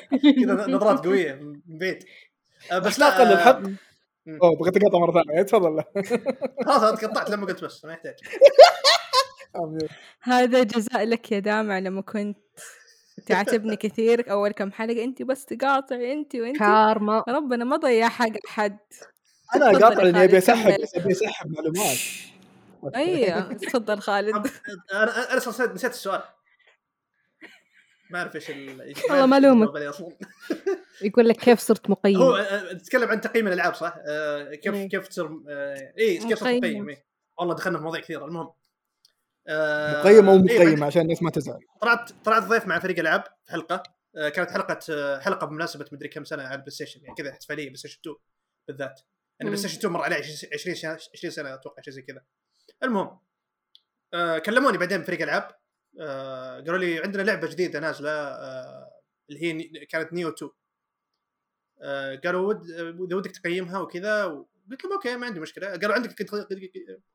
[0.45, 2.03] كذا نظرات قوية من بعيد
[2.71, 3.73] آه، بس لا للحق آه،
[4.43, 5.41] أوه بغيت أقاطع مرة ثانية.
[5.41, 5.75] تفضل.
[5.75, 5.83] لا
[6.65, 8.15] خلاص أنا تقطعت لما قلت بس ما يحتاج.
[10.21, 12.37] هذا جزاء لك يا دامع لما كنت
[13.25, 18.31] تعاتبني كثير أول كم حلقة انت بس تقاطع انت وانت كارما ربنا ما ضيع حق
[18.47, 18.77] أحد
[19.55, 20.81] أنا يا لأني أبي أسحب.
[20.81, 21.97] بس أبي أسحب معلومات
[22.95, 24.35] أيوه تفضل خالد
[24.93, 26.21] أنا أنا أصلا نسيت السؤال
[28.09, 28.93] ما أعرف إيش ال...
[29.09, 30.09] والله ما أصلاً.
[31.01, 34.89] يقول لك كيف صرت مقيم هو آه، تتكلم عن تقييم الألعاب صح؟ آه، كيف إيه.
[34.89, 36.57] كيف تصير آه، اي كيف تصير مقيم.
[36.57, 37.05] مقيم إيه.
[37.39, 38.49] والله دخلنا في مواضيع كثيرة المهم
[39.47, 41.59] آه، مقيم أو إيه، مقيم عشان الناس ما تزعل.
[41.81, 43.83] طلعت طلعت ضيف مع فريق ألعاب في حلقة.
[44.17, 47.63] آه، كانت حلقة آه، حلقة بمناسبة مدري كم سنة على البلاي ستيشن يعني كذا احتفاليه
[47.65, 48.15] بلاي ستيشن 2
[48.67, 49.01] بالذات.
[49.39, 49.49] يعني.
[49.49, 50.15] بلاي ستيشن 2 مر عليه
[50.53, 52.21] 20 سنة 20 سنة أتوقع شيء زي كذا.
[52.83, 53.19] المهم
[54.13, 55.51] آه كلموني بعدين فريق ألعاب.
[55.99, 60.51] آه قالوا لي عندنا لعبة جديدة نازلة آه اللي هي كانت نيو 2
[61.81, 64.25] آه قالوا ود إذا ودك تقيمها وكذا
[64.71, 65.67] قلت لهم okay ما عندي مشكلة.
[65.67, 66.15] قالوا عندك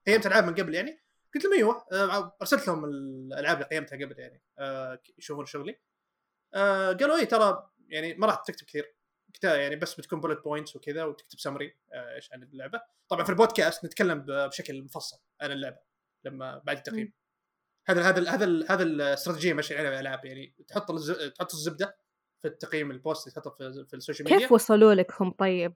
[0.07, 1.03] قيمت ألعاب من قبل يعني.
[1.35, 5.81] قلت لهم أيوه آه، ارسلت لهم الألعاب اللي قيمتها قبل يعني آه، يشوفون شغلي.
[6.55, 8.95] آه، قالوا اي ترى يعني ما راح تكتب كثير.
[9.33, 12.81] كتاب يعني بس بتكون bullet points وكذا وتكتب سمري إيش عن اللعبة.
[13.09, 15.79] طبعا في البودكاست نتكلم بشكل مفصل عن اللعبة
[16.25, 17.13] لما بعد التقييم.
[17.87, 21.97] هذا هذا هذا هذا الاستراتيجية ماشي عليها الألعاب يعني تحط الز- تحط الزبدة
[22.43, 24.39] في التقييم ال post اللي تحطه في, في ال social media.
[24.39, 25.75] كيف وصلوا لك هم طيب؟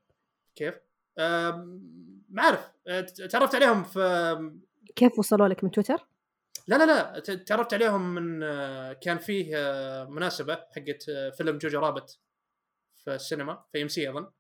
[0.55, 0.75] كيف؟
[2.29, 2.71] ما أعرف.
[2.87, 4.01] آه، تعرفت عليهم في
[4.97, 6.07] كيف وصلوا لك من تويتر؟
[6.69, 11.81] لا لا لا تعرفت عليهم من آه، كان فيه آه، مناسبة حقت آه، فيلم جوجو
[11.81, 12.19] رابت
[12.95, 14.31] في السينما في إم سي أظن.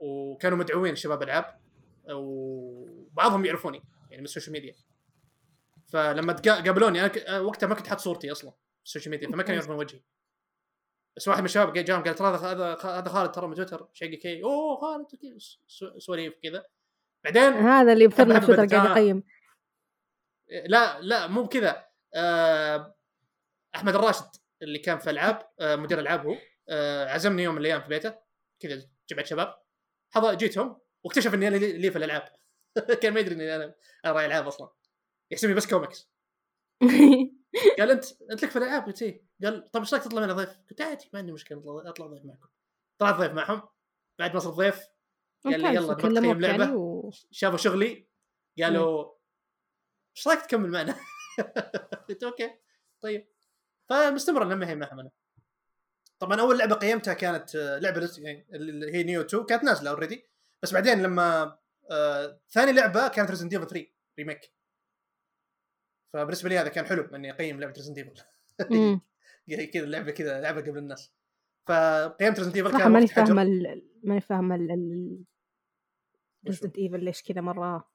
[0.00, 1.60] وكانوا مدعوين شباب ألعاب
[2.10, 4.74] وبعضهم يعرفوني يعني من ال social media.
[5.92, 9.54] فلما قابلوني أنا وقتها ما كنت حاط صورتي أصلا في ال social media فما كانوا
[9.54, 10.00] يعرفون وجهي.
[11.16, 13.88] بس واحد من الشباب جاهم قال ترى هذا هذا خالد ترى من تويتر.
[13.92, 15.06] شقي كي أوه خالد
[15.98, 16.64] سواليف كذا.
[17.24, 19.22] بعدين هذا اللي بثرنا أحب في تويتر قاعد يقيم.
[20.66, 21.86] لا لا مو بكذا.
[22.14, 22.96] آه،
[23.76, 24.26] أحمد الراشد
[24.62, 26.36] اللي كان في ألعاب آه، مدير ألعاب هو.
[26.68, 28.14] آه، عزمني يوم من الأيام في بيته.
[28.60, 29.54] كذا جمعت شباب.
[30.10, 32.28] حضر جيتهم واكتشف إني أنا لي في الألعاب.
[33.02, 34.72] كان ما يدري إني أنا أنا راعي ألعاب أصلا.
[35.30, 36.10] يحسبني بس كوميكس.
[37.78, 39.24] قال أنت أنت لك في الألعاب؟ قلت إيه.
[39.42, 42.48] قال طيب إيش رايك تطلع معنا ضيف؟ قلت عادي ما عندي مشكلة اطلع ضيف معكم.
[42.98, 43.62] طلعت ضيف معهم.
[44.18, 44.86] بعد ما صرت ضيف
[45.44, 46.64] قال لي يلا تقيم لعبة.
[46.64, 46.76] يعني.
[47.30, 48.06] شافوا شغلي
[48.62, 49.14] قالوا
[50.16, 50.96] إيش رايك تكمل معنا؟
[52.08, 52.50] قلت okay
[53.00, 53.28] طيب.
[53.88, 55.10] فمستمر لما هي معهم أنا
[56.18, 60.28] طبعا أول لعبة قيمتها كانت آه، لعبة يعني اللي هي نيو 2 كانت نازلة already
[60.62, 61.58] بس بعدين لما
[61.90, 63.86] آه ثاني لعبة كانت ريزنت ايفل 3
[64.18, 64.52] remake
[66.12, 68.22] فبالنسبة لي هذا كان حلو إني أقيم لعبة ريزنت ايفل.
[69.72, 71.12] كذا لعبة كذا لعبة قبل الناس.
[71.66, 73.06] فقيمت ريزنت ايفل صراحة كان ماني
[73.42, 73.82] ال...
[74.04, 74.74] ماني.
[74.74, 75.24] ال...
[76.46, 77.88] Resident Evil ليش كذا مرة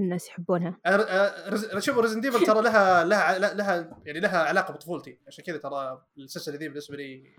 [0.00, 0.70] الناس يحبونها.
[0.72, 5.18] أنا- أه، رز- شوف Resident Evil ترى لها لها لها يعني لها علاقة بطفولتي.
[5.26, 7.34] عشان كذا ترى السلسلة دي بالنسبة لي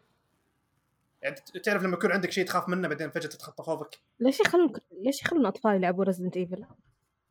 [1.21, 3.89] يعني تعرف لما يكون عندك شيء تخاف منه بعدين فجأة تتخطى خوفك.
[4.19, 4.73] ليش يخلون
[5.05, 6.65] ليش يخلون أطفال يلعبوا Resident Evil؟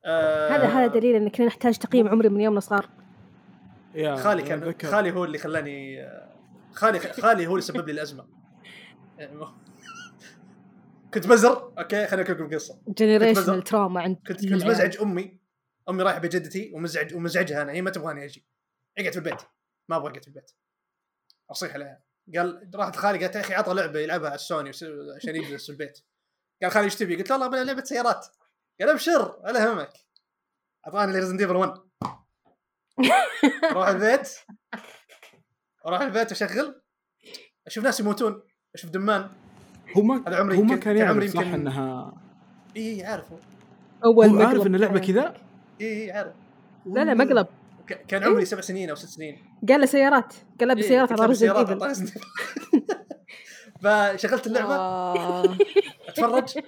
[0.05, 2.88] آه هذا هذا دليل إن كنا نحتاج تقييم عمري من يومنا صغار.
[3.94, 4.74] يا خالي كان.
[4.82, 6.09] خالي هو اللي خلاني
[6.72, 8.26] خالي خالي هو اللي سبب لي الأزمة.
[11.14, 11.74] كنت بزر.
[11.78, 13.61] أوكي خليني احكي لكم قصه generational بزر.
[13.61, 14.64] trauma عند كنت كنت.
[14.64, 15.40] مزعج أمي.
[15.88, 17.72] أمي رايحة بيت جدتي ومزعج ومزعجها أنا.
[17.72, 18.46] هي ما تبغاني أجي.
[18.98, 19.42] اقعد في البيت.
[19.88, 20.50] ما أبغى أقعد في البيت.
[21.50, 22.02] أصيح عليها.
[22.34, 24.68] قال راحت خالي قالت يا أخي عطى لعبة يلعبها على السوني
[25.16, 25.98] عشان يجلس في البيت.
[26.62, 28.26] قال خالي إيش تبي؟ قلت له والله لعبة سيارات.
[28.80, 29.92] قال أبشر ولا يهمك
[30.86, 31.74] أعطاني Resident Evil 1
[33.64, 34.28] أروح البيت.
[35.86, 36.82] أروح البيت أشغل.
[37.66, 38.42] أشوف ناس يموتون.
[38.74, 39.30] أشوف دمان.
[39.97, 42.12] هو ما هذا عمري هو ما يمكن- كان يعرف صح انها
[42.76, 43.37] إي عارفه.
[44.05, 44.99] أول هو عارف إن اللعبة.
[45.01, 45.34] كذا؟
[45.80, 46.32] إي عارف.
[46.87, 47.47] لا لا مقلب.
[48.09, 49.39] كان عمري سبع سنين أو ست سنين.
[49.68, 50.34] قال له سيارات.
[50.61, 52.18] قال له إيه، بسيارات على Resident Evil.
[53.82, 54.76] فشغلت اللعبة.
[54.76, 55.57] آه.
[56.09, 56.59] أتفرج.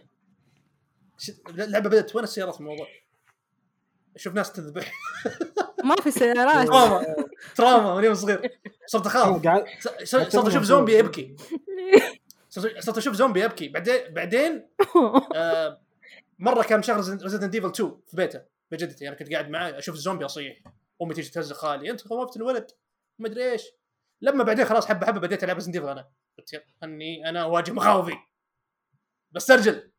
[1.48, 2.14] اللعبة بدأت.
[2.16, 2.86] وين السيارات في الموضوع؟
[4.16, 4.92] أشوف ناس تذبح.
[5.84, 6.66] ما في سيارات.
[6.68, 7.06] trauma.
[7.56, 8.50] trauma من يوم صغير.
[8.86, 9.42] صرت أخاف.
[10.04, 11.36] صرت صرت أشوف زومبي ابكي
[12.58, 14.68] صرت أشوف زومبي ابكي بعدين بعدين
[15.36, 15.80] آه
[16.38, 19.08] مرة كان مشغل Resident Evil 2 في بيت جدتي.
[19.08, 20.62] أنا كنت قاعد معاه أشوف الزومبي أصيح.
[21.02, 21.90] أمي تيجي تهز خالي.
[21.90, 22.70] أنت خوفت الولد.
[23.18, 23.62] ما أدري إيش.
[24.22, 26.08] لما بعدين خلاص حبه حبة بديت ألعب Resident Evil أنا.
[26.38, 28.16] قلت أني أنا اواجه مخاوفي.
[29.32, 29.90] بسترجل.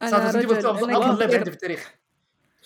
[0.00, 1.36] صارت Resident Evil 2 رجل افضل لعبة.
[1.36, 1.94] عندي في التاريخ.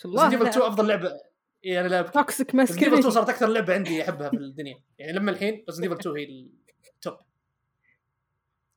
[0.06, 0.68] Resident Evil 2 لا.
[0.68, 1.20] أفضل لعبة.
[1.64, 4.82] إي أنا لا toxic Resident Evil 2 masculinity صارت أكثر لعبة عندي أحبها في الدنيا.
[4.98, 6.50] يعني لما الحين Resident Evil 2 هي
[6.94, 7.16] ال top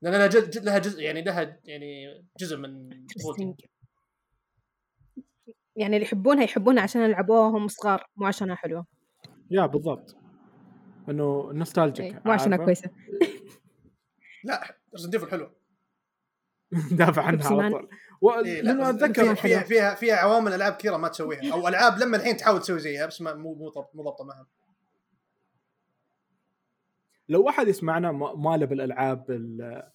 [0.01, 2.05] لأن لها جزء لها جزء يعني لها يعني
[2.39, 2.89] جزء من
[5.75, 8.85] يعني اللي يحبونها يحبونها عشان يلعبوها وهم صغار مو عشانها حلوة.
[9.51, 10.15] yeah بالضبط.
[11.09, 12.89] إنه nostalgic مو عشانها كويسة.
[14.43, 15.51] لا Resident Evil حلو.
[16.91, 17.69] دافع عنها على.
[17.69, 17.89] طول.
[18.21, 21.53] و- إيه لا لأنه أتذكر فيها فيها, فيها عوامل ألعاب كثيرة ما تسويها.
[21.53, 24.47] أو ألعاب لما الحين تحاول تسوي زيها بس ما مو مو ضبط- مو ضابطة معها.
[27.29, 29.91] لو احد يسمعنا ما ما له بالألعاب ال-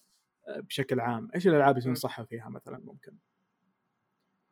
[0.47, 3.17] بشكل عام إيش الألعاب اللي تنصحها فيها مثلا ممكن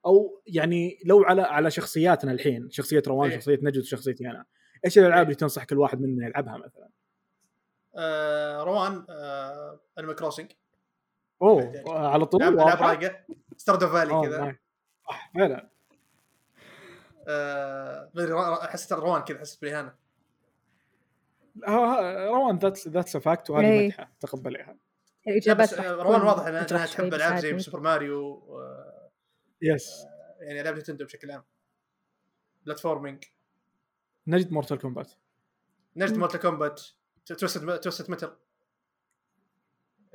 [0.05, 3.37] أو يعني لو على على شخصياتنا الحين شخصية روان إيه.
[3.37, 4.45] شخصية نجد وشخصيتي أنا
[4.85, 5.23] إيش الألعاب إيه.
[5.23, 6.89] اللي تنصح كل واحد منا يلعبها مثلا
[7.95, 10.51] آه روان آه Animal Crossing
[11.41, 11.73] أوه
[12.07, 13.25] على طول واضحة؟ رايقة
[13.57, 14.55] Stardew Valley كذا.
[15.07, 15.69] صح فعلا
[17.27, 20.08] آه، را- أحس روان كذا أحس بالاهانه ها- ها-
[21.67, 23.87] روان that's that's fact وهذه إيه.
[23.87, 24.77] مدحة تقبليها
[25.25, 27.59] لا الاجابات تكون روان واضح انها تحب ألعاب زي.
[27.59, 28.43] Super Mario
[29.61, 30.05] yes
[30.41, 31.43] يعني ألعاب Nintendo بشكل عام
[32.65, 33.23] platforming
[34.27, 35.11] نجد مورتال كومبات
[35.95, 36.17] نجد.
[36.17, 36.81] Mortal Kombat
[37.25, 38.37] Twisted Twisted Metal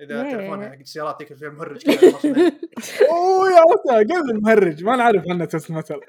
[0.00, 0.32] إذا Yeah.
[0.32, 1.92] تعرفونها حق السيارات ذيك فيها راسه.
[3.10, 6.00] أوه yeah عرفتها قبل المهرج ما نعرف عنه Twisted Metal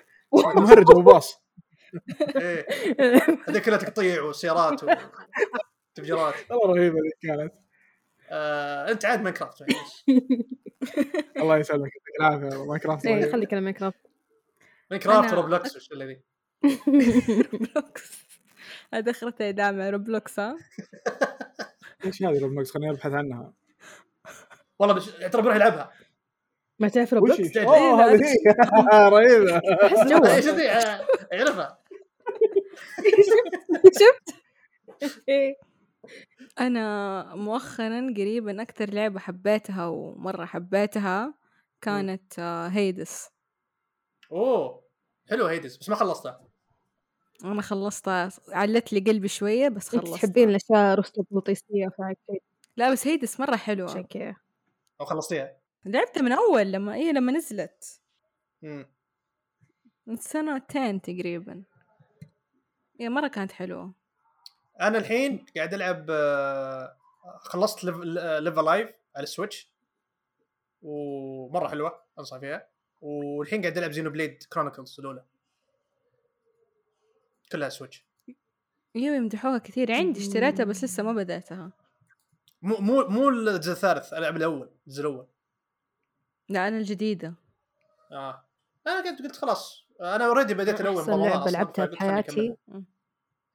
[0.58, 1.45] المهرج أبو باص
[2.36, 2.68] إيه.
[3.50, 7.54] هذيك كلها تقطيع وسيارات وتفجيرات والله رهيبة ذي كانت.
[8.30, 9.74] آه، أنت عاد Minecraft يعني.
[11.42, 12.46] الله يسلمك يعطيك العافية.
[12.58, 13.32] والله Minecraft إيه.
[13.32, 14.00] خليك على Minecraft
[14.92, 16.22] Minecraft أنا- روبلوكس وش اللي ذي؟
[17.54, 18.26] Roblox
[18.94, 20.56] هذا اخرتها دامع Roblox ها؟
[22.06, 23.54] إيش هذه Roblox خليني أبحث عنها.
[24.80, 25.06] والله بش...
[25.06, 25.92] ترى بروح ألعبها.
[26.80, 29.10] ما تعرف Roblox؟ أوه هذه هي.
[29.10, 29.58] رهيبة.
[29.58, 31.80] أحس جوا إيش ذي آه، أعرفها.
[34.00, 34.36] شفت؟
[35.30, 35.56] إيه.
[36.60, 41.34] أنا مؤخرا قريبا أكثر لعبة حبيتها ومرة حبيتها
[41.82, 43.30] كانت آه، هيدس.
[44.32, 44.84] أوه
[45.30, 46.48] حلو هيدس بس ما خلصتها.
[47.46, 50.18] أنا خلصتها علت لي قلبي شوية بس خلصتها.
[50.18, 52.44] تحبين الأشياء رستبلوطيسية فهيك
[52.78, 54.36] لا بس هيدس مرة عشان حلوة كذا.
[55.02, 58.02] أو خلصتيها؟ لعبتها من أول لما إيه لما نزلت.
[58.62, 58.86] مم.
[60.08, 61.64] من سنتين تقريبا.
[63.00, 63.94] هي مرة كانت حلوة.
[64.82, 66.98] أنا الحين قاعد ألعب آه،
[67.40, 69.72] خلصت Live A Live على ال Switch
[70.82, 72.68] ومرة حلوة أنصح فيها.
[73.02, 75.26] والحين قاعد ألعب Xenoblade Chronicles الأولى.
[77.52, 78.06] كلها Switch
[78.96, 79.92] أيوه يمدحوها كثير.
[79.92, 81.72] عندي اشتريتها بس لسه ما بدأتها.
[82.62, 85.28] مو مو مو الجزء الثالث ألعب الأول الجزء الأول.
[86.50, 87.34] لا أنا الجديدة.
[88.12, 88.46] آه.
[88.88, 89.85] أنا قلت قلت خلاص.
[90.02, 92.56] أنا already بديت الأول أحسن أصلاً، لعبتها بحياتي.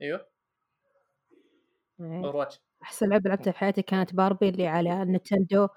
[0.02, 0.26] أيوه.
[2.00, 2.16] إيه.
[2.24, 5.68] Overwatch أحسن لعبة لعبتها بحياتي كانت باربي اللي على ال Nintendo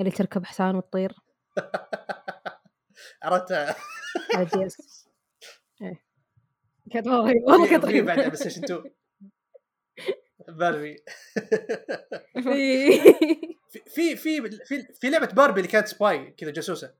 [0.00, 1.14] اللي تركب حصان وتطير.
[3.22, 3.76] عرفتها.
[5.82, 6.04] إيه.
[6.92, 7.44] كانت رهيبة.
[7.46, 8.82] والله كانت في بعد رهيبة PlayStation 2
[10.48, 10.96] باربي
[12.34, 16.94] في في في في, في لعبة باربي اللي كانت spy كذا جاسوسة.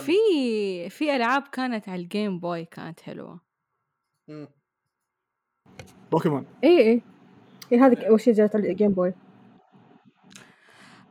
[0.00, 3.40] في في ألعاب كانت على ال Game Boy كانت حلوة.
[4.28, 4.48] مم.
[6.12, 6.46] بوكيمون.
[6.64, 7.02] اي اي
[7.72, 9.14] إيه هذه اول شيء جات على ال Game Boy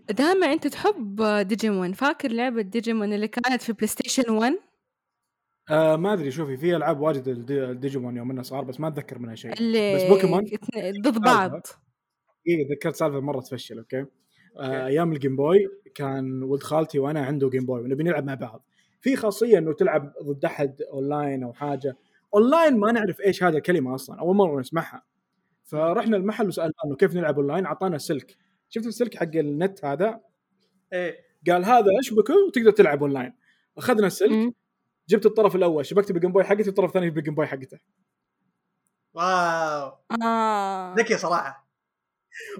[0.10, 4.54] دائما أنت تحب ديجيمون فاكر لعبة ديجيمون اللي كانت في PlayStation 1
[5.70, 9.20] آه ما أدري شوفي في ألعاب واجد الدي- الديجيمون يوم إنه صار بس ما أتذكر
[9.20, 9.54] منها شيء.
[9.54, 10.44] اللي بس بوكيمون
[11.02, 11.52] ضد بعض.
[12.48, 14.06] اي ذكرت سالفة مرة تفشل okay.
[14.60, 18.34] آه أيام ال Game Boy كان ولد خالتي وأنا عنده Game Boy ونبي نلعب مع
[18.34, 18.66] بعض.
[19.02, 21.98] في خاصية إنه تلعب ضد أحد اونلاين أو حاجة.
[22.34, 25.04] اونلاين ما نعرف إيش هذه الكلمة أصلا أول مرة نسمعها.
[25.64, 28.38] فرحنا المحل وسالناه إنه كيف نلعب اونلاين أعطانا سلك
[28.70, 30.20] شفت السلك حق النت هذا؟
[30.94, 31.18] إيه.
[31.50, 33.34] قال هذا اشبكه وتقدر تلعب اونلاين
[33.78, 34.54] أخذنا السلك مم.
[35.10, 37.80] جبت الطرف الأول شبكته بال Game Boy حقتي والطرف الثاني بال Game Boy حقته.
[39.14, 39.92] wow.
[40.24, 40.96] آه.
[40.98, 41.68] ذكي صراحة.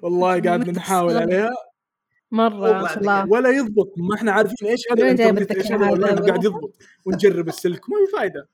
[0.02, 1.50] والله قاعد نحاول عليها.
[2.32, 3.94] مرة والله ما شاء الله ولا يضبط.
[3.98, 6.76] ما إحنا عارفين إيش هذا الانترنت إيش هذا قاعد يضبط.
[7.06, 7.90] ونجرب السلك.
[7.90, 8.50] ما في فايدة.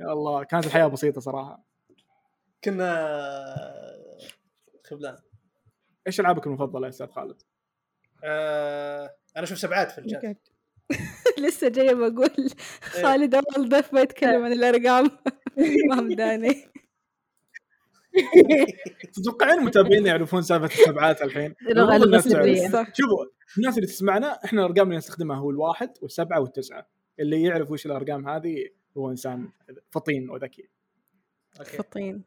[0.00, 0.44] يا الله.
[0.44, 1.64] كانت الحياة بسيطة صراحة.
[2.64, 3.16] كنا
[4.84, 5.16] خبلان.
[6.06, 7.42] إيش ألعابك المفضلة يا أستاذ خالد؟
[8.24, 10.48] آه أنا أشوف سبعات في الشات
[11.38, 12.50] لسه جاية بقول.
[12.82, 15.10] خالد أول ضيف بيتكلم عن الأرقام.
[15.90, 16.64] ما مداني.
[19.14, 21.54] تتوقعين المتابعين يعرفون سالفة السبعات الحين؟
[22.98, 23.24] شوفوا
[23.58, 26.88] الناس اللي تسمعنا إحنا الأرقام اللي نستخدمها هو الواحد والسبعة والتسعة.
[27.20, 29.48] اللي يعرف وش الأرقام هذه هو إنسان
[29.90, 30.68] فطين وذكي.
[31.52, 32.24] فطين.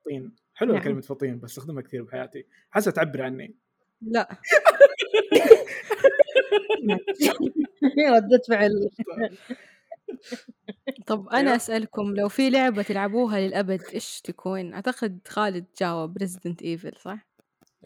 [0.00, 0.34] فطين.
[0.54, 0.84] حلوة نعم.
[0.84, 2.46] كلمة فطين بستخدمها كثير بحياتي.
[2.70, 3.56] حاسه تعبر عني.
[4.02, 4.28] لا.
[8.14, 8.90] ردة فعل.
[11.06, 11.40] طب أيوة.
[11.40, 17.28] أنا أسألكم لو في لعبة تلعبوها للأبد إيش تكون؟ أعتقد خالد جاوب ريزدنت ايفل صح؟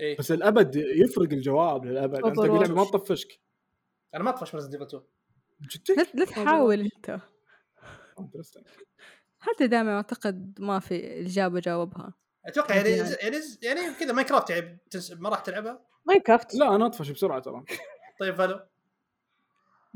[0.00, 3.40] إيه بس الأبد يفرق الجواب للأبد أنت تقول لعبة ما تطفشك
[4.14, 5.02] أنا ما أطفش Resident Evil 2
[5.96, 7.20] لا جدك لا تحاول أنت
[8.20, 8.64] Interesting.
[9.38, 12.14] حتى دائما أعتقد ما في إجابة جاوبها
[12.46, 13.16] أتوقع يعني يعني.
[13.22, 17.64] يعني يعني كذا Minecraft يعني تنس- ما راح تلعبها Minecraft لا أنا أطفش بسرعة ترى
[18.20, 18.60] طيب فالو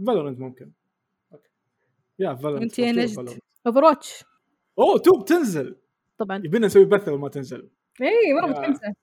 [0.07, 0.73] فالورنت ممكن.
[2.19, 3.41] يا فالورنت أنت يا نجد.
[3.67, 4.25] اوفر واتش
[4.79, 5.77] أوه توب تنزل.
[6.19, 6.37] طبعا.
[6.37, 7.71] يبينا نسوي بث لما تنزل.
[8.01, 8.47] اي مره.
[8.47, 8.95] متحمسه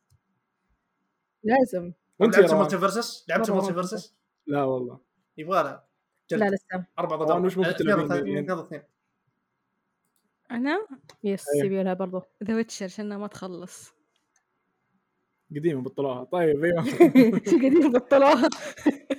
[1.43, 1.93] لازم.
[2.19, 4.15] وانت يا لعبت؟ مالتي فيرسس لعبت مالتي فيرسس
[4.47, 4.99] لا والله.
[5.37, 5.87] يبغى لها
[6.31, 6.85] لا لسه.
[6.99, 8.07] أربع ضد أربع وش ممكن اثنين
[8.45, 8.83] تلعبين
[10.51, 10.87] أنا؟
[11.23, 11.65] يس أيوة.
[11.65, 12.21] يبي لها برضو.
[12.43, 13.94] ذا ويتشر عشان ما تخلص.
[15.51, 16.23] قديمة بطلوها.
[16.23, 16.81] طيب أيوه
[17.61, 18.49] قاعدين بطلوها.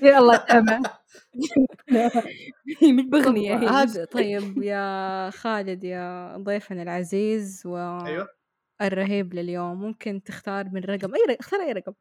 [0.02, 0.80] يا الله يسامح
[3.10, 8.28] بغنية هذا طيب يا خالد يا ضيفنا العزيز أيوه.
[8.80, 11.14] والرهيب لليوم ممكن تختار من رقم.
[11.14, 11.92] أي رقم اختار أي رقم.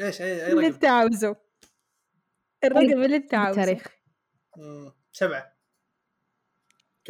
[0.00, 1.36] إيش أي أي اللي رقم؟ أنت عاوزه.
[2.64, 3.62] الرقم اللي أنت عاوزه.
[3.62, 3.86] التاريخ.
[4.56, 5.59] مم، سبعة.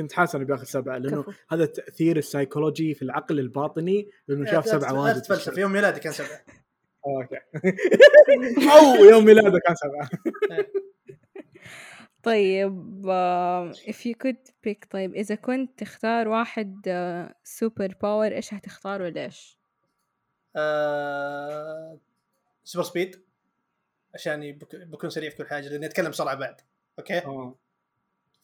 [0.00, 1.32] كنت حاسس انه بياخذ سبعة لأنه كفو.
[1.48, 5.22] هذا التاثير السيكولوجي في العقل الباطني لأنه شاف سبعة لا واجد.
[5.22, 6.44] تتفلسف يوم ميلادي كان سبعة.
[7.06, 7.36] okay.
[8.76, 10.10] أو يوم ميلاده كان سبعة.
[12.22, 16.88] طيب آه، if you could pick طيب إذا كنت تختار واحد
[17.44, 19.58] super power إيش هتختار وليش؟
[20.56, 21.98] آه...
[22.64, 23.20] super speed
[24.14, 26.60] عشان بكون سريع في كل حاجة لأني أتكلم بسرعة بعد.
[26.98, 27.54] okay؟ آه.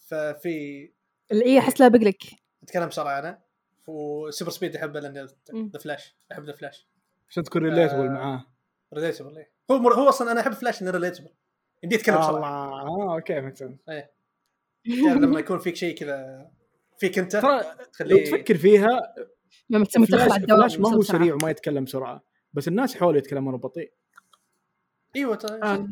[0.07, 0.91] ففي
[1.33, 2.23] اللي إيه أحس لا بقلك
[2.63, 3.43] أتكلم بسرعة أنا.
[3.87, 5.27] و super speed احبه لأن.
[5.73, 6.89] The Flash احب The Flash
[7.29, 8.09] عشان تكون relatable آه.
[8.09, 8.47] معاه.
[8.95, 9.95] relatable هو مر...
[9.95, 11.31] هو أصلا أنا أحب فلاش إنه relatable
[11.83, 12.29] يمدي يتكلم الله.
[12.29, 16.51] بسرعة آه أوكي ميك سنس يعني لما يكون فيك شيء كذا
[16.99, 17.37] فيك أنت
[17.93, 19.15] تخليه تفكر فيها
[19.71, 21.03] لما فلاش, على الدوام فلاش ما هو.
[21.03, 22.23] سريع وما يتكلم بسرعة
[22.53, 23.93] بس الناس حوله يتكلمون بطيء
[25.17, 25.89] إيوه ترى آه.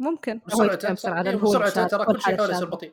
[0.00, 0.40] ممكن.
[0.46, 2.68] بسرعته إيه، هو بسرعته ترى كل شيء حوله يصير.
[2.68, 2.92] بطيء.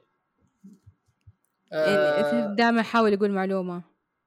[1.73, 3.83] آه، دائما يحاول يقول معلومة.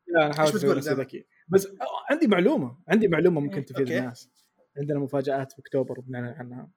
[0.08, 1.26] لا أنا حاول إيش أسوي بتقول نفسي دائما؟ ذكي.
[1.48, 1.68] بس
[2.10, 3.98] عندي معلومة عندي معلومة ممكن تفيد أوكي.
[3.98, 4.30] الناس.
[4.78, 6.68] عندنا مفاجآت في أكتوبر بنعلن عنها.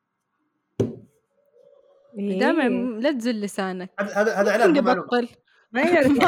[2.19, 2.39] إيه.
[2.39, 3.89] دائما لا تزل لسانك.
[3.99, 5.29] هذا هذا إعلان بطل.
[5.71, 6.07] ما يعرف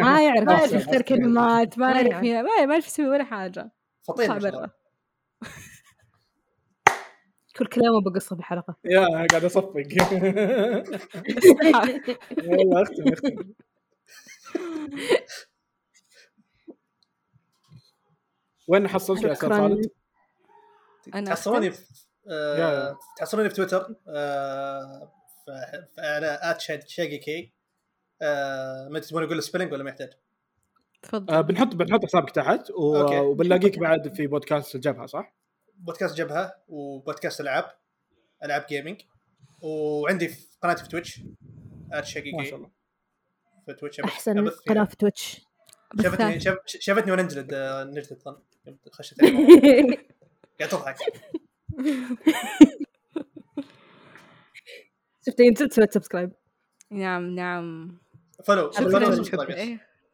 [0.00, 1.78] ما يعرف ما يعرف يختار كلمات.
[1.78, 2.22] ما يعرف.
[2.24, 2.86] ما يعرف.
[2.86, 3.72] يسوي ولا حاجة.
[4.02, 4.70] فطين اطلع ما شاء برا الله.
[7.56, 9.72] كل كلامه بقصة في الحلقة يا قاعد أصفق
[12.42, 13.52] يلا أختم أختم
[18.68, 19.48] وين حصلت يا أستاذ.
[19.48, 19.90] خالد؟
[21.26, 21.82] تحصلوني؟ في
[22.28, 22.98] آه،.
[23.18, 25.12] تحصلوني في تويتر آه،
[25.46, 25.50] ف-
[25.96, 27.52] ف- على ات شاقي كي
[28.22, 30.10] آه، ما تبون أقول ال spelling ولا ما يحتاج؟
[31.02, 32.70] تفضل آه بنحط بنحط حسابك تحت.
[32.70, 35.34] وبنلاقيك بعد في بودكاست الجبهة صح؟
[35.82, 37.64] بودكاست جبهة وبودكاست ألعاب
[38.44, 39.00] ألعاب gaming
[39.62, 41.20] وعندي في قناتي في Twitch
[41.92, 42.70] ات شاقي ما شاء الله.
[43.66, 44.48] في Twitch أحسن.
[44.48, 45.40] قناة في تويتش
[46.02, 48.38] شافتني شاف- شافتني وأنا نجلد آه، نجلد علي.
[50.60, 50.96] قاعد تضحك
[55.26, 56.32] شفتي انت سويت subscribe
[56.90, 57.98] نعم نعم.
[58.44, 58.70] follow.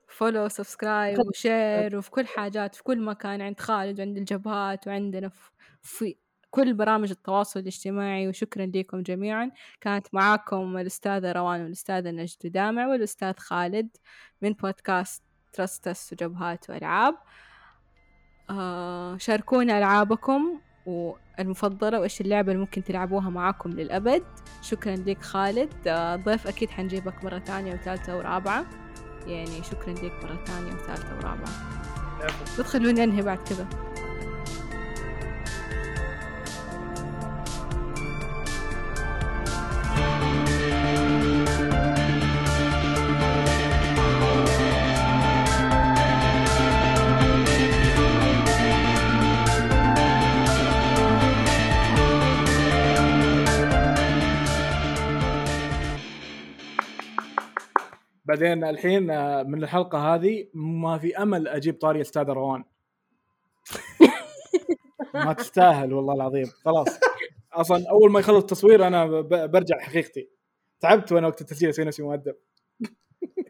[0.09, 5.29] follow subscribe و share وفي كل حاجات في كل مكان عند خالد وعند الجبهات وعندنا
[5.29, 5.51] في,
[5.83, 6.17] في
[6.51, 9.51] كل برامج التواصل الاجتماعي وشكرا لكم جميعا.
[9.81, 13.89] كانت معاكم الأستاذة روان والأستاذة نجد دامع والأستاذ خالد
[14.43, 15.23] من بودكاست
[15.53, 17.15] ترستس وجبهات وألعاب
[18.51, 24.25] آه شاركونا ألعابكم والمفضلة وإيش اللعبة اللي ممكن تلعبوها معاكم للأبد.
[24.63, 25.89] شكرا لك خالد.
[25.89, 28.67] آه ضيف أكيد حنجيبك مرة ثانية وثالثة ورابعة.
[29.27, 31.49] يعني شكرا لك مرة ثانية وثالثة ورابعة.
[32.23, 32.63] عفواً.
[32.65, 33.88] بتخلوني أنهي بعد كذا.
[58.39, 62.65] بعدين الحين آه، من الحلقة هذه ما في أمل أجيب طاري أستاذ روان
[65.15, 66.47] ما تستاهل والله العظيم.
[66.65, 66.89] خلاص.
[67.53, 69.07] أصلا أول ما يخلص التصوير أنا
[69.47, 70.29] برجع حقيقتي
[70.81, 72.35] تعبت وأنا وقت التسجيل أسوي نفسي مؤدب.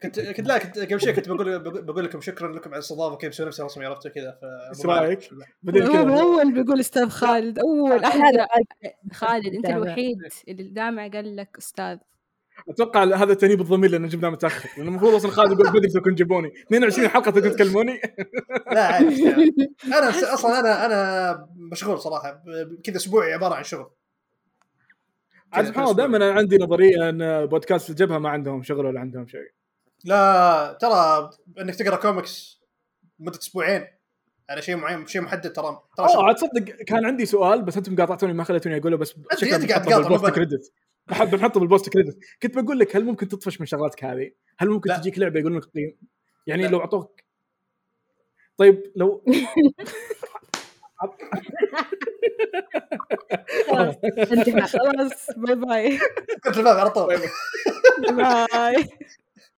[0.03, 3.29] كنت كنت لا كنت قبل شوي كنت بقول بقول لكم شكرا لكم على الاستضافة كذا
[3.29, 6.21] مسوي نفسي رسمي عرفتوا كذا ف إيش رأيك؟ هو كذا.
[6.21, 8.49] أول بيقول أستاذ خالد أول أحد هذا
[9.13, 9.77] خالد أنت دامع.
[9.77, 10.17] الوحيد
[10.49, 11.99] اللي دامع قال لك أستاذ.
[12.69, 14.69] أتوقع هذا تأنيب الضمير لأن جبناه متأخر.
[14.77, 18.01] لأنه المفروض أصلا خالد يقول بدري تكون جيبوني 22 حلقة تقدرون تكلموني؟
[18.75, 22.43] لا أنا أصلا أنا أنا مشغول صراحة.
[22.85, 23.91] كذا أسبوعي عبارة عن شغل.
[25.53, 29.51] عاد سبحان الله دائما عندي نظرية إن بودكاست الجبهة ما عندهم شغل ولا عندهم شيء.
[30.05, 31.31] لا ترى
[31.61, 32.63] إنك تقرأ كوميكس
[33.19, 33.87] مدة أسبوعين
[34.51, 35.81] على شيء معين شيء محدد ترى.
[35.97, 36.27] ترى آه.
[36.27, 40.33] عاد تصدق كان عندي سؤال بس أنتم قاطعتوني ما خليتوني أقوله بس أنت قاعد تقاطع،
[41.09, 44.91] بحب بنحطه بالبوست كريدت كنت بقول لك هل ممكن تطفش من شغلاتك هذه؟ هل ممكن
[44.91, 44.99] لا.
[44.99, 45.97] تجيك لعبة يقولون لك قيم؟
[46.47, 46.69] يعني لا.
[46.69, 47.21] لو اعطوك
[48.57, 49.25] طيب لو
[53.69, 55.99] خلاص انتهى خلاص باي باي
[56.45, 58.89] كنت على طول باي